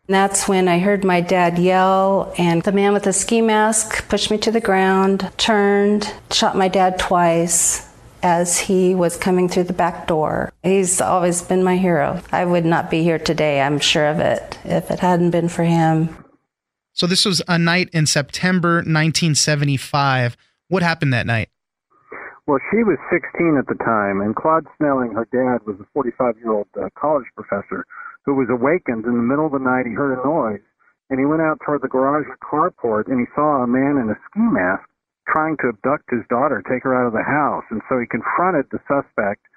That's 0.09 0.49
when 0.49 0.69
I 0.69 0.79
heard 0.79 1.05
my 1.05 1.21
dad 1.21 1.59
yell, 1.59 2.33
and 2.39 2.63
the 2.63 2.73
man 2.73 2.95
with 2.95 3.03
the 3.03 3.13
ski 3.13 3.43
mask 3.43 4.09
pushed 4.09 4.31
me 4.31 4.39
to 4.39 4.51
the 4.51 4.59
ground, 4.61 5.31
turned, 5.37 6.15
shot 6.31 6.57
my 6.57 6.69
dad 6.69 6.99
twice 6.99 7.87
as 8.23 8.59
he 8.59 8.95
was 8.95 9.19
coming 9.19 9.51
through 9.51 9.65
the 9.65 9.75
back 9.75 10.07
door. 10.07 10.51
He's 10.63 11.03
always 11.03 11.43
been 11.43 11.63
my 11.63 11.77
hero. 11.77 12.23
I 12.33 12.47
would 12.47 12.65
not 12.65 12.91
be 12.91 13.03
here 13.03 13.19
today, 13.19 13.61
I'm 13.61 13.79
sure 13.79 14.07
of 14.09 14.19
it, 14.19 14.59
if 14.65 14.91
it 14.91 15.01
hadn't 15.01 15.31
been 15.31 15.51
for 15.51 15.65
him. 15.65 16.17
So, 16.95 17.07
this 17.07 17.27
was 17.27 17.43
a 17.47 17.59
night 17.59 17.91
in 17.93 18.07
September 18.07 18.77
1975. 18.77 20.39
What 20.69 20.83
happened 20.83 21.13
that 21.13 21.27
night? 21.27 21.51
Well, 22.47 22.61
she 22.71 22.79
was 22.79 22.97
16 23.13 23.59
at 23.59 23.67
the 23.67 23.75
time, 23.85 24.23
and 24.23 24.35
Claude 24.35 24.67
Snelling, 24.79 25.13
her 25.13 25.29
dad, 25.31 25.67
was 25.67 25.79
a 25.79 25.87
45 25.93 26.39
year 26.39 26.53
old 26.53 26.67
uh, 26.81 26.89
college 26.99 27.27
professor 27.37 27.85
who 28.29 28.37
was 28.37 28.53
awakened 28.53 29.09
in 29.09 29.17
the 29.17 29.25
middle 29.25 29.49
of 29.49 29.57
the 29.57 29.65
night. 29.65 29.89
He 29.89 29.97
heard 29.97 30.13
a 30.13 30.21
noise, 30.21 30.61
and 31.09 31.17
he 31.17 31.25
went 31.25 31.41
out 31.41 31.65
toward 31.65 31.81
the 31.81 31.89
garage 31.89 32.29
carport, 32.45 33.09
and 33.09 33.17
he 33.17 33.33
saw 33.33 33.65
a 33.65 33.67
man 33.67 33.97
in 33.97 34.13
a 34.13 34.21
ski 34.29 34.45
mask 34.45 34.85
trying 35.33 35.57
to 35.65 35.73
abduct 35.73 36.13
his 36.13 36.29
daughter, 36.29 36.61
take 36.69 36.85
her 36.85 36.93
out 36.93 37.09
of 37.09 37.17
the 37.17 37.25
house. 37.25 37.65
And 37.73 37.81
so 37.89 37.97
he 37.97 38.05
confronted 38.05 38.69
the 38.69 38.85
suspect, 38.85 39.49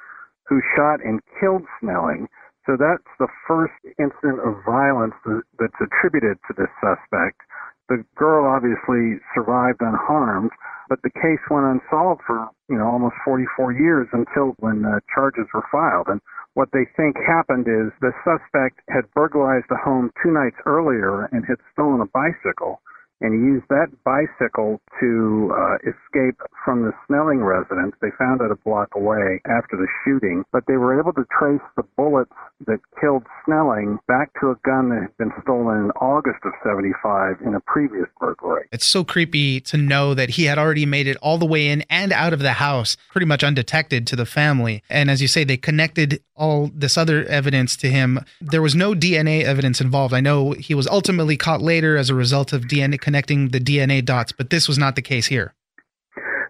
who 0.47 0.63
shot 0.79 1.03
and 1.03 1.19
killed 1.35 1.67
Snelling. 1.83 2.31
So 2.63 2.79
that's 2.79 3.11
the 3.19 3.27
first 3.43 3.75
incident 3.99 4.39
of 4.39 4.63
violence 4.63 5.19
that's 5.59 5.79
attributed 5.83 6.39
to 6.47 6.55
this 6.55 6.71
suspect. 6.79 7.43
The 7.91 8.07
girl 8.15 8.47
obviously 8.47 9.19
survived 9.35 9.83
unharmed, 9.83 10.51
but 10.87 11.03
the 11.03 11.11
case 11.11 11.43
went 11.51 11.67
unsolved 11.67 12.21
for 12.23 12.47
you 12.71 12.79
know 12.79 12.87
almost 12.87 13.15
44 13.25 13.75
years 13.75 14.07
until 14.15 14.55
when 14.63 14.85
uh, 14.87 15.03
charges 15.11 15.47
were 15.51 15.67
filed. 15.67 16.07
And 16.07 16.23
what 16.53 16.69
they 16.73 16.85
think 16.97 17.15
happened 17.25 17.67
is 17.67 17.91
the 18.01 18.11
suspect 18.23 18.81
had 18.89 19.09
burglarized 19.13 19.71
a 19.71 19.77
home 19.77 20.11
two 20.23 20.31
nights 20.31 20.57
earlier 20.65 21.25
and 21.31 21.45
had 21.45 21.57
stolen 21.73 22.01
a 22.01 22.05
bicycle. 22.11 22.81
And 23.21 23.33
he 23.33 23.39
used 23.39 23.65
that 23.69 23.87
bicycle 24.03 24.81
to 24.99 25.53
uh, 25.55 25.75
escape 25.85 26.41
from 26.65 26.83
the 26.83 26.91
Snelling 27.07 27.43
residence. 27.43 27.95
They 28.01 28.09
found 28.17 28.41
it 28.41 28.51
a 28.51 28.55
block 28.55 28.89
away 28.95 29.41
after 29.45 29.77
the 29.77 29.87
shooting, 30.03 30.43
but 30.51 30.63
they 30.67 30.77
were 30.77 30.99
able 30.99 31.13
to 31.13 31.25
trace 31.37 31.61
the 31.75 31.83
bullets 31.95 32.33
that 32.67 32.79
killed 32.99 33.23
Snelling 33.45 33.99
back 34.07 34.31
to 34.41 34.51
a 34.51 34.55
gun 34.65 34.89
that 34.89 35.01
had 35.01 35.17
been 35.17 35.31
stolen 35.43 35.85
in 35.85 35.91
August 35.91 36.39
of 36.43 36.53
75 36.63 37.37
in 37.45 37.55
a 37.55 37.59
previous 37.61 38.07
burglary. 38.19 38.67
It's 38.71 38.85
so 38.85 39.03
creepy 39.03 39.61
to 39.61 39.77
know 39.77 40.13
that 40.13 40.31
he 40.31 40.45
had 40.45 40.57
already 40.57 40.85
made 40.85 41.07
it 41.07 41.17
all 41.17 41.37
the 41.37 41.45
way 41.45 41.67
in 41.67 41.83
and 41.89 42.11
out 42.11 42.33
of 42.33 42.39
the 42.39 42.53
house 42.53 42.97
pretty 43.11 43.25
much 43.25 43.43
undetected 43.43 44.07
to 44.07 44.15
the 44.15 44.25
family. 44.25 44.83
And 44.89 45.09
as 45.09 45.21
you 45.21 45.27
say, 45.27 45.43
they 45.43 45.57
connected 45.57 46.21
all 46.35 46.71
this 46.73 46.97
other 46.97 47.23
evidence 47.25 47.75
to 47.77 47.89
him. 47.89 48.19
There 48.41 48.63
was 48.63 48.73
no 48.73 48.93
DNA 48.93 49.43
evidence 49.43 49.79
involved. 49.79 50.13
I 50.13 50.21
know 50.21 50.51
he 50.53 50.73
was 50.73 50.87
ultimately 50.87 51.37
caught 51.37 51.61
later 51.61 51.97
as 51.97 52.09
a 52.09 52.15
result 52.15 52.51
of 52.51 52.63
DNA 52.63 52.99
connecting 53.11 53.49
the 53.49 53.59
DNA 53.59 53.99
dots, 53.99 54.31
but 54.31 54.49
this 54.49 54.69
was 54.69 54.77
not 54.77 54.95
the 54.95 55.01
case 55.01 55.27
here. 55.27 55.53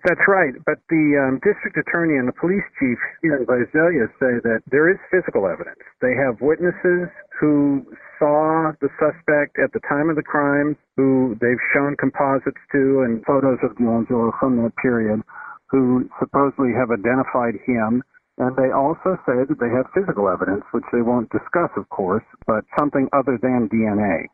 That's 0.06 0.22
right. 0.28 0.54
But 0.66 0.78
the 0.90 1.18
um, 1.18 1.42
district 1.42 1.78
attorney 1.78 2.18
and 2.18 2.28
the 2.28 2.38
police 2.38 2.66
chief 2.78 2.98
here 3.22 3.38
in 3.38 3.46
Visalia 3.50 4.10
say 4.22 4.38
that 4.46 4.62
there 4.70 4.90
is 4.90 4.98
physical 5.10 5.46
evidence. 5.46 5.82
They 6.02 6.14
have 6.18 6.42
witnesses 6.42 7.10
who 7.40 7.86
saw 8.18 8.74
the 8.82 8.90
suspect 9.02 9.58
at 9.58 9.74
the 9.74 9.82
time 9.90 10.10
of 10.10 10.16
the 10.16 10.26
crime, 10.26 10.78
who 10.98 11.38
they've 11.42 11.62
shown 11.74 11.98
composites 11.98 12.62
to 12.74 13.02
and 13.06 13.26
photos 13.26 13.58
of 13.62 13.78
DeAngelo 13.78 14.34
from 14.40 14.58
that 14.62 14.74
period, 14.82 15.22
who 15.70 16.10
supposedly 16.18 16.74
have 16.78 16.90
identified 16.90 17.58
him. 17.66 18.02
And 18.38 18.58
they 18.58 18.74
also 18.74 19.18
say 19.26 19.46
that 19.46 19.58
they 19.62 19.70
have 19.70 19.90
physical 19.94 20.30
evidence, 20.30 20.66
which 20.74 20.86
they 20.94 21.02
won't 21.02 21.30
discuss, 21.30 21.70
of 21.78 21.90
course, 21.90 22.26
but 22.46 22.66
something 22.78 23.10
other 23.14 23.38
than 23.42 23.70
DNA. 23.70 24.30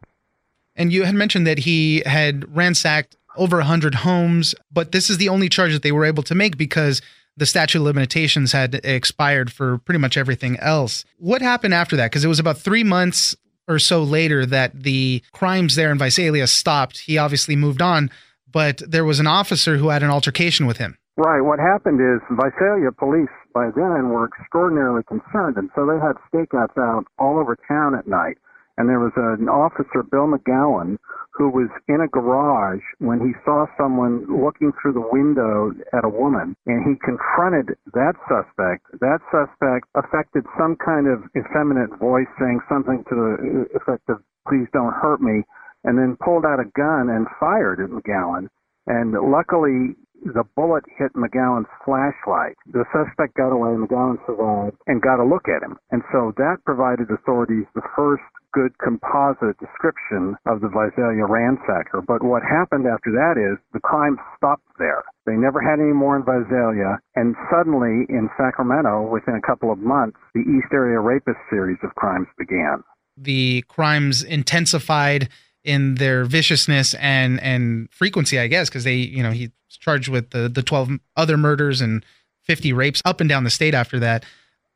And 0.77 0.93
you 0.93 1.03
had 1.03 1.15
mentioned 1.15 1.45
that 1.47 1.59
he 1.59 2.03
had 2.05 2.55
ransacked 2.55 3.17
over 3.35 3.57
100 3.57 3.95
homes, 3.95 4.55
but 4.71 4.91
this 4.91 5.09
is 5.09 5.17
the 5.17 5.29
only 5.29 5.49
charge 5.49 5.73
that 5.73 5.83
they 5.83 5.91
were 5.91 6.05
able 6.05 6.23
to 6.23 6.35
make 6.35 6.57
because 6.57 7.01
the 7.35 7.45
statute 7.45 7.79
of 7.79 7.83
limitations 7.83 8.51
had 8.51 8.75
expired 8.83 9.51
for 9.51 9.79
pretty 9.79 9.99
much 9.99 10.17
everything 10.17 10.57
else. 10.57 11.05
What 11.17 11.41
happened 11.41 11.73
after 11.73 11.95
that? 11.97 12.09
Because 12.11 12.23
it 12.23 12.29
was 12.29 12.39
about 12.39 12.57
three 12.57 12.83
months 12.83 13.35
or 13.67 13.79
so 13.79 14.01
later 14.01 14.45
that 14.45 14.83
the 14.83 15.21
crimes 15.33 15.75
there 15.75 15.91
in 15.91 15.97
Visalia 15.97 16.47
stopped. 16.47 16.99
He 16.99 17.17
obviously 17.17 17.55
moved 17.55 17.81
on, 17.81 18.09
but 18.51 18.81
there 18.87 19.05
was 19.05 19.19
an 19.19 19.27
officer 19.27 19.77
who 19.77 19.89
had 19.89 20.03
an 20.03 20.09
altercation 20.09 20.65
with 20.65 20.77
him. 20.77 20.97
Right. 21.17 21.41
What 21.41 21.59
happened 21.59 21.99
is 21.99 22.21
Visalia 22.29 22.91
police 22.91 23.33
by 23.53 23.71
then 23.75 24.09
were 24.09 24.29
extraordinarily 24.39 25.01
concerned, 25.03 25.57
and 25.57 25.69
so 25.75 25.85
they 25.85 25.97
had 25.99 26.15
stakeouts 26.31 26.77
out 26.77 27.05
all 27.17 27.39
over 27.39 27.57
town 27.67 27.95
at 27.95 28.07
night. 28.07 28.37
And 28.77 28.87
there 28.87 28.99
was 28.99 29.13
an 29.17 29.49
officer, 29.49 30.03
Bill 30.03 30.29
McGowan, 30.29 30.97
who 31.33 31.49
was 31.49 31.69
in 31.87 32.01
a 32.01 32.07
garage 32.07 32.81
when 32.99 33.19
he 33.19 33.33
saw 33.45 33.65
someone 33.77 34.25
looking 34.25 34.71
through 34.81 34.93
the 34.93 35.09
window 35.11 35.71
at 35.93 36.05
a 36.05 36.09
woman, 36.09 36.55
and 36.65 36.85
he 36.85 36.97
confronted 37.01 37.77
that 37.93 38.13
suspect. 38.29 38.85
That 39.01 39.21
suspect 39.29 39.89
affected 39.93 40.45
some 40.57 40.77
kind 40.77 41.07
of 41.07 41.25
effeminate 41.37 41.93
voice 41.99 42.29
saying 42.39 42.59
something 42.69 43.03
to 43.09 43.15
the 43.15 43.65
effect 43.77 44.09
of, 44.09 44.21
please 44.47 44.67
don't 44.73 44.93
hurt 44.93 45.21
me, 45.21 45.43
and 45.83 45.97
then 45.97 46.17
pulled 46.23 46.45
out 46.45 46.59
a 46.59 46.69
gun 46.73 47.09
and 47.09 47.27
fired 47.39 47.79
at 47.79 47.89
McGowan. 47.89 48.49
And 48.87 49.13
luckily, 49.13 49.95
the 50.25 50.43
bullet 50.55 50.83
hit 50.97 51.13
McGowan's 51.13 51.69
flashlight. 51.85 52.57
The 52.71 52.85
suspect 52.89 53.35
got 53.35 53.53
away, 53.53 53.77
McGowan 53.77 54.17
survived, 54.25 54.77
and 54.87 55.01
got 55.01 55.21
a 55.21 55.27
look 55.27 55.45
at 55.47 55.61
him. 55.61 55.77
And 55.91 56.01
so 56.11 56.33
that 56.37 56.65
provided 56.65 57.11
authorities 57.11 57.65
the 57.75 57.85
first 57.95 58.23
good 58.57 58.77
composite 58.79 59.55
description 59.59 60.35
of 60.47 60.61
the 60.61 60.67
Visalia 60.67 61.29
ransacker. 61.29 62.03
But 62.05 62.23
what 62.23 62.41
happened 62.41 62.87
after 62.87 63.11
that 63.11 63.37
is 63.37 63.59
the 63.71 63.79
crime 63.79 64.17
stopped 64.35 64.65
there. 64.79 65.03
They 65.27 65.35
never 65.35 65.61
had 65.61 65.79
any 65.79 65.93
more 65.93 66.17
in 66.17 66.23
Visalia, 66.25 66.97
and 67.15 67.35
suddenly 67.51 68.07
in 68.09 68.29
Sacramento, 68.35 69.03
within 69.03 69.35
a 69.35 69.41
couple 69.41 69.71
of 69.71 69.77
months, 69.77 70.17
the 70.33 70.41
East 70.41 70.73
Area 70.73 70.99
Rapist 70.99 71.37
series 71.51 71.77
of 71.83 71.93
crimes 71.93 72.25
began. 72.35 72.83
The 73.15 73.63
crimes 73.67 74.23
intensified 74.23 75.29
in 75.63 75.95
their 75.95 76.25
viciousness 76.25 76.95
and 76.95 77.39
and 77.41 77.91
frequency, 77.91 78.39
I 78.39 78.47
guess, 78.47 78.69
because 78.69 78.85
they, 78.85 78.95
you 78.95 79.21
know, 79.21 79.31
he's 79.31 79.51
charged 79.69 80.09
with 80.09 80.31
the 80.31 80.49
the 80.49 80.63
12 80.63 80.91
other 81.15 81.37
murders 81.37 81.79
and 81.79 82.03
50 82.43 82.73
rapes 82.73 83.03
up 83.05 83.19
and 83.19 83.29
down 83.29 83.43
the 83.43 83.51
state 83.51 83.75
after 83.75 83.99
that. 83.99 84.25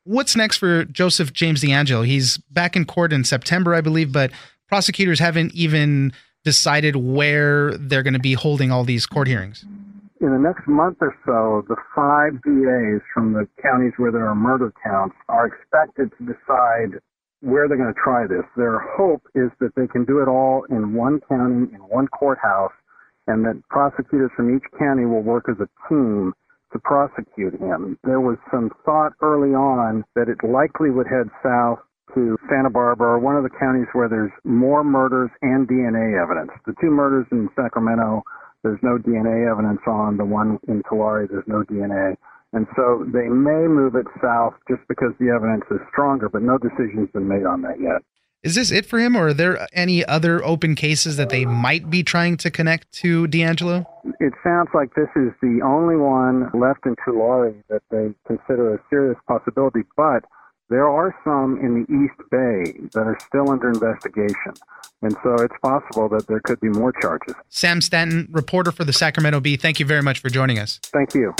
What's 0.04 0.34
next 0.34 0.56
for 0.56 0.84
Joseph 0.86 1.32
James 1.32 1.62
DeAngelo? 1.62 2.04
He's 2.04 2.38
back 2.50 2.74
in 2.74 2.84
court 2.84 3.12
in 3.12 3.22
September, 3.22 3.72
I 3.72 3.80
believe, 3.80 4.12
but 4.12 4.32
prosecutors 4.68 5.20
haven't 5.20 5.54
even 5.54 6.12
decided 6.44 6.96
where 6.96 7.76
they're 7.78 8.02
going 8.02 8.14
to 8.14 8.18
be 8.18 8.32
holding 8.32 8.72
all 8.72 8.82
these 8.82 9.06
court 9.06 9.28
hearings. 9.28 9.64
In 10.20 10.30
the 10.30 10.38
next 10.38 10.66
month 10.66 10.98
or 11.00 11.14
so, 11.24 11.64
the 11.68 11.76
five 11.94 12.32
DAs 12.42 13.00
from 13.14 13.32
the 13.32 13.46
counties 13.62 13.92
where 13.96 14.10
there 14.10 14.26
are 14.26 14.34
murder 14.34 14.72
counts 14.82 15.14
are 15.28 15.46
expected 15.46 16.10
to 16.18 16.24
decide 16.24 17.00
where 17.40 17.68
they're 17.68 17.76
going 17.76 17.92
to 17.92 18.00
try 18.02 18.26
this. 18.26 18.44
Their 18.56 18.80
hope 18.80 19.22
is 19.36 19.50
that 19.60 19.74
they 19.76 19.86
can 19.86 20.04
do 20.04 20.20
it 20.20 20.26
all 20.26 20.64
in 20.68 20.94
one 20.94 21.20
county, 21.28 21.72
in 21.72 21.80
one 21.88 22.08
courthouse, 22.08 22.72
and 23.28 23.44
that 23.44 23.62
prosecutors 23.68 24.30
from 24.36 24.56
each 24.56 24.64
county 24.78 25.04
will 25.04 25.22
work 25.22 25.48
as 25.48 25.56
a 25.60 25.68
team 25.88 26.34
to 26.72 26.78
prosecute 26.80 27.60
him. 27.60 27.98
There 28.04 28.20
was 28.20 28.38
some 28.50 28.70
thought 28.84 29.12
early 29.20 29.54
on 29.54 30.04
that 30.14 30.28
it 30.28 30.42
likely 30.46 30.90
would 30.90 31.06
head 31.06 31.28
south 31.42 31.78
to 32.14 32.36
Santa 32.48 32.70
Barbara, 32.70 33.18
one 33.18 33.36
of 33.36 33.42
the 33.42 33.56
counties 33.58 33.88
where 33.92 34.08
there's 34.08 34.32
more 34.44 34.84
murders 34.84 35.30
and 35.40 35.66
DNA 35.66 36.20
evidence. 36.20 36.50
The 36.66 36.74
two 36.80 36.90
murders 36.90 37.26
in 37.32 37.48
Sacramento, 37.56 38.22
there's 38.62 38.80
no 38.82 38.98
DNA 38.98 39.50
evidence 39.50 39.80
on. 39.86 40.16
The 40.16 40.24
one 40.24 40.58
in 40.68 40.82
Tulare, 40.88 41.26
there's 41.30 41.46
no 41.46 41.62
DNA. 41.64 42.16
And 42.52 42.66
so 42.76 43.04
they 43.08 43.28
may 43.28 43.64
move 43.64 43.94
it 43.94 44.06
south 44.20 44.54
just 44.68 44.82
because 44.88 45.12
the 45.18 45.32
evidence 45.32 45.64
is 45.70 45.80
stronger, 45.90 46.28
but 46.28 46.42
no 46.42 46.58
decision's 46.58 47.10
been 47.12 47.26
made 47.26 47.46
on 47.46 47.62
that 47.62 47.80
yet. 47.80 48.04
Is 48.42 48.56
this 48.56 48.72
it 48.72 48.86
for 48.86 48.98
him, 48.98 49.16
or 49.16 49.28
are 49.28 49.34
there 49.34 49.68
any 49.72 50.04
other 50.04 50.44
open 50.44 50.74
cases 50.74 51.16
that 51.16 51.28
they 51.28 51.44
might 51.44 51.88
be 51.88 52.02
trying 52.02 52.36
to 52.38 52.50
connect 52.50 52.90
to 52.94 53.28
DeAngelo? 53.28 53.86
It 54.18 54.32
sounds 54.42 54.68
like 54.74 54.94
this 54.96 55.08
is 55.14 55.30
the 55.40 55.60
only 55.62 55.94
one 55.94 56.50
left 56.52 56.84
in 56.84 56.96
Tulare 57.04 57.54
that 57.68 57.82
they 57.92 58.12
consider 58.26 58.74
a 58.74 58.80
serious 58.90 59.16
possibility, 59.28 59.82
but 59.96 60.24
there 60.70 60.88
are 60.88 61.14
some 61.22 61.56
in 61.60 61.84
the 61.84 61.92
East 61.94 62.18
Bay 62.32 62.88
that 62.94 63.06
are 63.06 63.18
still 63.24 63.48
under 63.48 63.68
investigation. 63.68 64.54
And 65.02 65.12
so 65.22 65.34
it's 65.34 65.54
possible 65.62 66.08
that 66.08 66.26
there 66.26 66.40
could 66.40 66.58
be 66.58 66.68
more 66.68 66.92
charges. 67.00 67.36
Sam 67.48 67.80
Stanton, 67.80 68.26
reporter 68.32 68.72
for 68.72 68.82
the 68.82 68.92
Sacramento 68.92 69.38
Bee, 69.38 69.56
thank 69.56 69.78
you 69.78 69.86
very 69.86 70.02
much 70.02 70.18
for 70.18 70.30
joining 70.30 70.58
us. 70.58 70.80
Thank 70.82 71.14
you. 71.14 71.32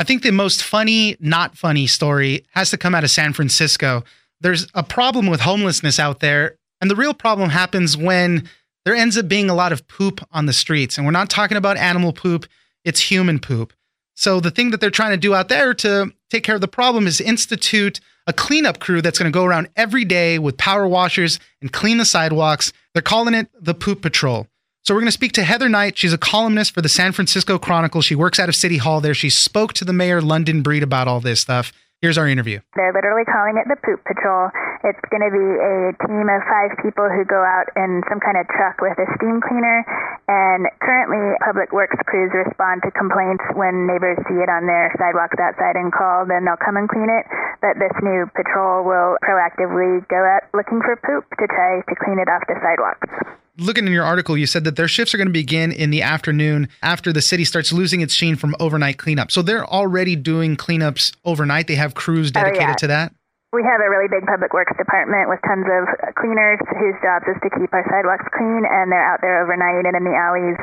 I 0.00 0.04
think 0.04 0.22
the 0.22 0.32
most 0.32 0.62
funny, 0.62 1.16
not 1.20 1.56
funny 1.56 1.86
story 1.86 2.44
has 2.52 2.70
to 2.70 2.78
come 2.78 2.94
out 2.94 3.04
of 3.04 3.10
San 3.10 3.32
Francisco. 3.32 4.04
There's 4.40 4.66
a 4.74 4.82
problem 4.82 5.26
with 5.26 5.40
homelessness 5.40 5.98
out 5.98 6.20
there, 6.20 6.58
and 6.80 6.90
the 6.90 6.96
real 6.96 7.14
problem 7.14 7.50
happens 7.50 7.96
when 7.96 8.48
there 8.84 8.94
ends 8.94 9.16
up 9.16 9.28
being 9.28 9.48
a 9.48 9.54
lot 9.54 9.72
of 9.72 9.86
poop 9.88 10.20
on 10.32 10.46
the 10.46 10.52
streets. 10.52 10.96
And 10.96 11.06
we're 11.06 11.12
not 11.12 11.30
talking 11.30 11.56
about 11.56 11.76
animal 11.76 12.12
poop, 12.12 12.46
it's 12.84 13.00
human 13.00 13.38
poop. 13.38 13.72
So 14.14 14.40
the 14.40 14.50
thing 14.50 14.70
that 14.70 14.80
they're 14.80 14.90
trying 14.90 15.12
to 15.12 15.16
do 15.16 15.34
out 15.34 15.48
there 15.48 15.74
to 15.74 16.12
take 16.30 16.44
care 16.44 16.54
of 16.54 16.60
the 16.60 16.68
problem 16.68 17.06
is 17.06 17.20
institute 17.20 18.00
a 18.26 18.32
cleanup 18.32 18.78
crew 18.78 19.02
that's 19.02 19.18
going 19.18 19.30
to 19.30 19.36
go 19.36 19.44
around 19.44 19.68
every 19.76 20.04
day 20.04 20.38
with 20.38 20.56
power 20.56 20.86
washers 20.88 21.38
and 21.60 21.72
clean 21.72 21.98
the 21.98 22.04
sidewalks. 22.04 22.72
They're 22.92 23.02
calling 23.02 23.34
it 23.34 23.48
the 23.58 23.74
Poop 23.74 24.02
Patrol. 24.02 24.46
So 24.84 24.92
we're 24.92 25.00
going 25.00 25.08
to 25.08 25.12
speak 25.12 25.32
to 25.32 25.44
Heather 25.44 25.70
Knight. 25.70 25.96
She's 25.96 26.12
a 26.12 26.18
columnist 26.18 26.74
for 26.74 26.82
the 26.82 26.90
San 26.90 27.12
Francisco 27.12 27.58
Chronicle. 27.58 28.02
She 28.02 28.14
works 28.14 28.38
out 28.38 28.50
of 28.50 28.54
City 28.54 28.76
Hall 28.76 29.00
there. 29.00 29.14
She 29.14 29.30
spoke 29.30 29.72
to 29.74 29.84
the 29.84 29.94
mayor, 29.94 30.20
London 30.20 30.60
Breed, 30.60 30.82
about 30.82 31.08
all 31.08 31.20
this 31.20 31.40
stuff. 31.40 31.72
Here's 32.02 32.18
our 32.18 32.28
interview. 32.28 32.60
They're 32.76 32.92
literally 32.92 33.24
calling 33.24 33.56
it 33.56 33.66
the 33.66 33.76
Poop 33.82 34.04
Patrol. 34.04 34.50
It's 34.84 35.00
going 35.08 35.24
to 35.24 35.32
be 35.32 35.48
a 35.56 35.96
team 36.04 36.28
of 36.28 36.40
five 36.44 36.76
people 36.84 37.08
who 37.08 37.24
go 37.24 37.40
out 37.40 37.72
in 37.72 38.04
some 38.04 38.20
kind 38.20 38.36
of 38.36 38.44
truck 38.52 38.84
with 38.84 39.00
a 39.00 39.08
steam 39.16 39.40
cleaner. 39.40 39.80
And 40.28 40.68
currently, 40.84 41.40
public 41.40 41.72
works 41.72 41.96
crews 42.04 42.36
respond 42.36 42.84
to 42.84 42.92
complaints 42.92 43.44
when 43.56 43.88
neighbors 43.88 44.20
see 44.28 44.44
it 44.44 44.52
on 44.52 44.68
their 44.68 44.92
sidewalks 45.00 45.40
outside 45.40 45.80
and 45.80 45.88
call, 45.88 46.28
then 46.28 46.44
they'll 46.44 46.60
come 46.60 46.76
and 46.76 46.84
clean 46.84 47.08
it. 47.08 47.24
But 47.64 47.80
this 47.80 47.96
new 48.04 48.28
patrol 48.36 48.84
will 48.84 49.16
proactively 49.24 50.04
go 50.12 50.20
out 50.20 50.44
looking 50.52 50.84
for 50.84 51.00
poop 51.00 51.24
to 51.40 51.46
try 51.48 51.80
to 51.80 51.94
clean 52.04 52.20
it 52.20 52.28
off 52.28 52.44
the 52.44 52.60
sidewalks 52.60 53.08
looking 53.56 53.86
in 53.86 53.92
your 53.92 54.04
article, 54.04 54.36
you 54.36 54.46
said 54.46 54.64
that 54.64 54.76
their 54.76 54.88
shifts 54.88 55.14
are 55.14 55.16
going 55.16 55.28
to 55.28 55.32
begin 55.32 55.70
in 55.70 55.90
the 55.90 56.02
afternoon 56.02 56.68
after 56.82 57.12
the 57.12 57.22
city 57.22 57.44
starts 57.44 57.72
losing 57.72 58.00
its 58.00 58.12
sheen 58.12 58.36
from 58.36 58.54
overnight 58.58 58.98
cleanup. 58.98 59.30
So 59.30 59.42
they're 59.42 59.64
already 59.64 60.16
doing 60.16 60.56
cleanups 60.56 61.14
overnight. 61.24 61.68
They 61.68 61.76
have 61.76 61.94
crews 61.94 62.30
dedicated 62.30 62.62
oh, 62.62 62.68
yeah. 62.70 62.74
to 62.74 62.86
that. 62.88 63.14
We 63.54 63.62
have 63.62 63.78
a 63.78 63.86
really 63.86 64.10
big 64.10 64.26
public 64.26 64.50
works 64.50 64.74
department 64.74 65.30
with 65.30 65.38
tons 65.46 65.62
of 65.70 65.86
cleaners 66.18 66.58
whose 66.74 66.98
jobs 66.98 67.22
is 67.30 67.38
to 67.38 67.50
keep 67.54 67.70
our 67.70 67.86
sidewalks 67.86 68.26
clean, 68.34 68.66
and 68.66 68.90
they're 68.90 69.06
out 69.06 69.22
there 69.22 69.38
overnight 69.38 69.86
and 69.86 69.94
in 69.94 70.02
the 70.02 70.10
alleys 70.10 70.58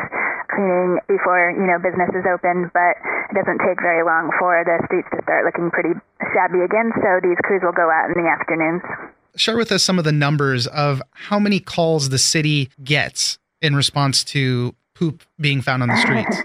cleaning 0.51 1.00
before 1.07 1.55
you 1.55 1.63
know 1.63 1.79
business 1.79 2.12
is 2.12 2.27
open. 2.27 2.67
But 2.75 3.00
it 3.31 3.39
doesn't 3.39 3.63
take 3.63 3.79
very 3.79 4.03
long 4.03 4.27
for 4.36 4.67
the 4.67 4.75
streets 4.91 5.07
to 5.15 5.24
start 5.24 5.48
looking 5.48 5.71
pretty 5.71 5.95
shabby 6.36 6.67
again. 6.67 6.91
So 7.00 7.24
these 7.24 7.39
crews 7.48 7.63
will 7.63 7.71
go 7.71 7.88
out 7.88 8.12
in 8.12 8.19
the 8.19 8.27
afternoons. 8.27 8.83
Share 9.39 9.55
with 9.55 9.71
us 9.71 9.88
some 9.88 9.95
of 9.95 10.03
the 10.03 10.12
numbers 10.12 10.67
of 10.67 11.01
how 11.15 11.39
many 11.39 11.62
calls 11.63 12.10
the 12.10 12.19
city 12.19 12.67
gets 12.83 13.39
in 13.62 13.74
response 13.74 14.21
to 14.36 14.75
poop 14.95 15.24
being 15.39 15.62
found 15.62 15.81
on 15.81 15.88
the 15.88 15.95
streets. 16.03 16.43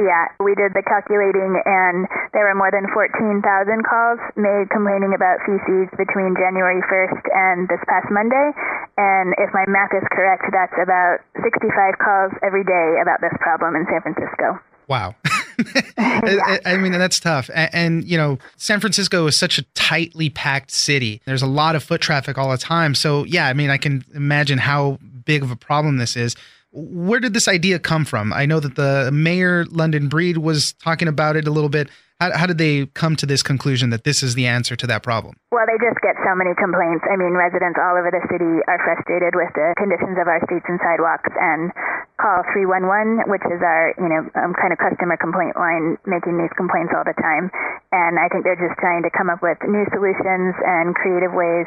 Yeah, 0.00 0.32
we 0.40 0.56
did 0.56 0.72
the 0.72 0.80
calculating, 0.80 1.60
and 1.68 2.08
there 2.32 2.48
were 2.48 2.56
more 2.56 2.72
than 2.72 2.88
14,000 2.88 3.44
calls 3.84 4.20
made 4.32 4.72
complaining 4.72 5.12
about 5.12 5.44
feces 5.44 5.92
between 6.00 6.32
January 6.40 6.80
1st 6.88 7.24
and 7.36 7.68
this 7.68 7.84
past 7.84 8.08
Monday. 8.08 8.56
And 8.96 9.36
if 9.36 9.52
my 9.52 9.68
math 9.68 9.92
is 9.92 10.06
correct, 10.08 10.48
that's 10.48 10.72
about 10.80 11.20
65 11.44 12.00
calls 12.00 12.32
every 12.40 12.64
day 12.64 12.96
about 13.04 13.20
this 13.20 13.36
problem 13.44 13.76
in 13.76 13.84
San 13.92 14.00
Francisco. 14.00 14.56
Wow. 14.88 15.14
I, 15.98 16.60
I 16.64 16.76
mean, 16.76 16.92
that's 16.92 17.20
tough. 17.20 17.50
And, 17.54 17.70
and, 17.72 18.04
you 18.04 18.16
know, 18.16 18.38
San 18.56 18.80
Francisco 18.80 19.26
is 19.26 19.38
such 19.38 19.58
a 19.58 19.62
tightly 19.74 20.30
packed 20.30 20.70
city. 20.70 21.20
There's 21.24 21.42
a 21.42 21.46
lot 21.46 21.76
of 21.76 21.82
foot 21.82 22.00
traffic 22.00 22.38
all 22.38 22.50
the 22.50 22.58
time. 22.58 22.94
So, 22.94 23.24
yeah, 23.24 23.46
I 23.46 23.52
mean, 23.52 23.70
I 23.70 23.76
can 23.76 24.04
imagine 24.14 24.58
how 24.58 24.98
big 25.24 25.42
of 25.42 25.50
a 25.50 25.56
problem 25.56 25.98
this 25.98 26.16
is. 26.16 26.36
Where 26.72 27.20
did 27.20 27.34
this 27.34 27.48
idea 27.48 27.78
come 27.78 28.04
from? 28.04 28.32
I 28.32 28.46
know 28.46 28.60
that 28.60 28.76
the 28.76 29.10
mayor, 29.12 29.64
London 29.66 30.08
Breed, 30.08 30.38
was 30.38 30.72
talking 30.74 31.08
about 31.08 31.36
it 31.36 31.48
a 31.48 31.50
little 31.50 31.68
bit. 31.68 31.88
How, 32.20 32.36
how 32.36 32.46
did 32.46 32.60
they 32.60 32.84
come 32.92 33.16
to 33.16 33.24
this 33.24 33.42
conclusion 33.42 33.88
that 33.96 34.04
this 34.04 34.22
is 34.22 34.36
the 34.36 34.44
answer 34.44 34.76
to 34.76 34.86
that 34.92 35.02
problem? 35.02 35.40
Well, 35.48 35.64
they 35.64 35.80
just 35.80 35.96
get 36.04 36.20
so 36.20 36.36
many 36.36 36.52
complaints. 36.52 37.00
I 37.08 37.16
mean, 37.16 37.32
residents 37.32 37.80
all 37.80 37.96
over 37.96 38.12
the 38.12 38.20
city 38.28 38.60
are 38.68 38.80
frustrated 38.84 39.32
with 39.32 39.48
the 39.56 39.72
conditions 39.80 40.20
of 40.20 40.28
our 40.28 40.36
streets 40.44 40.68
and 40.68 40.76
sidewalks 40.84 41.32
and 41.40 41.72
call 42.20 42.44
311, 42.52 43.24
which 43.24 43.40
is 43.48 43.64
our, 43.64 43.96
you 43.96 44.12
know, 44.12 44.20
um, 44.36 44.52
kind 44.52 44.68
of 44.68 44.76
customer 44.76 45.16
complaint 45.16 45.56
line, 45.56 45.96
making 46.04 46.36
these 46.36 46.52
complaints 46.60 46.92
all 46.92 47.08
the 47.08 47.16
time. 47.16 47.48
And 47.88 48.20
I 48.20 48.28
think 48.28 48.44
they're 48.44 48.60
just 48.60 48.76
trying 48.76 49.00
to 49.08 49.10
come 49.16 49.32
up 49.32 49.40
with 49.40 49.56
new 49.64 49.88
solutions 49.88 50.52
and 50.60 50.92
creative 50.92 51.32
ways 51.32 51.66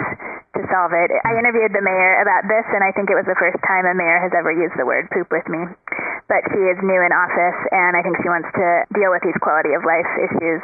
to 0.54 0.62
solve 0.70 0.94
it. 0.94 1.10
I 1.26 1.34
interviewed 1.34 1.74
the 1.74 1.82
mayor 1.82 2.22
about 2.22 2.46
this, 2.46 2.66
and 2.78 2.86
I 2.86 2.94
think 2.94 3.10
it 3.10 3.18
was 3.18 3.26
the 3.26 3.38
first 3.42 3.58
time 3.66 3.90
a 3.90 3.98
mayor 3.98 4.22
has 4.22 4.30
ever 4.38 4.54
used 4.54 4.78
the 4.78 4.86
word 4.86 5.10
poop 5.10 5.34
with 5.34 5.50
me. 5.50 5.66
But 6.28 6.42
she 6.52 6.60
is 6.72 6.78
new 6.82 7.02
in 7.04 7.12
office, 7.12 7.60
and 7.72 7.98
I 7.98 8.02
think 8.02 8.18
she 8.24 8.30
wants 8.30 8.50
to 8.56 8.68
deal 8.96 9.12
with 9.12 9.22
these 9.24 9.38
quality 9.42 9.76
of 9.76 9.84
life 9.84 10.08
issues 10.18 10.62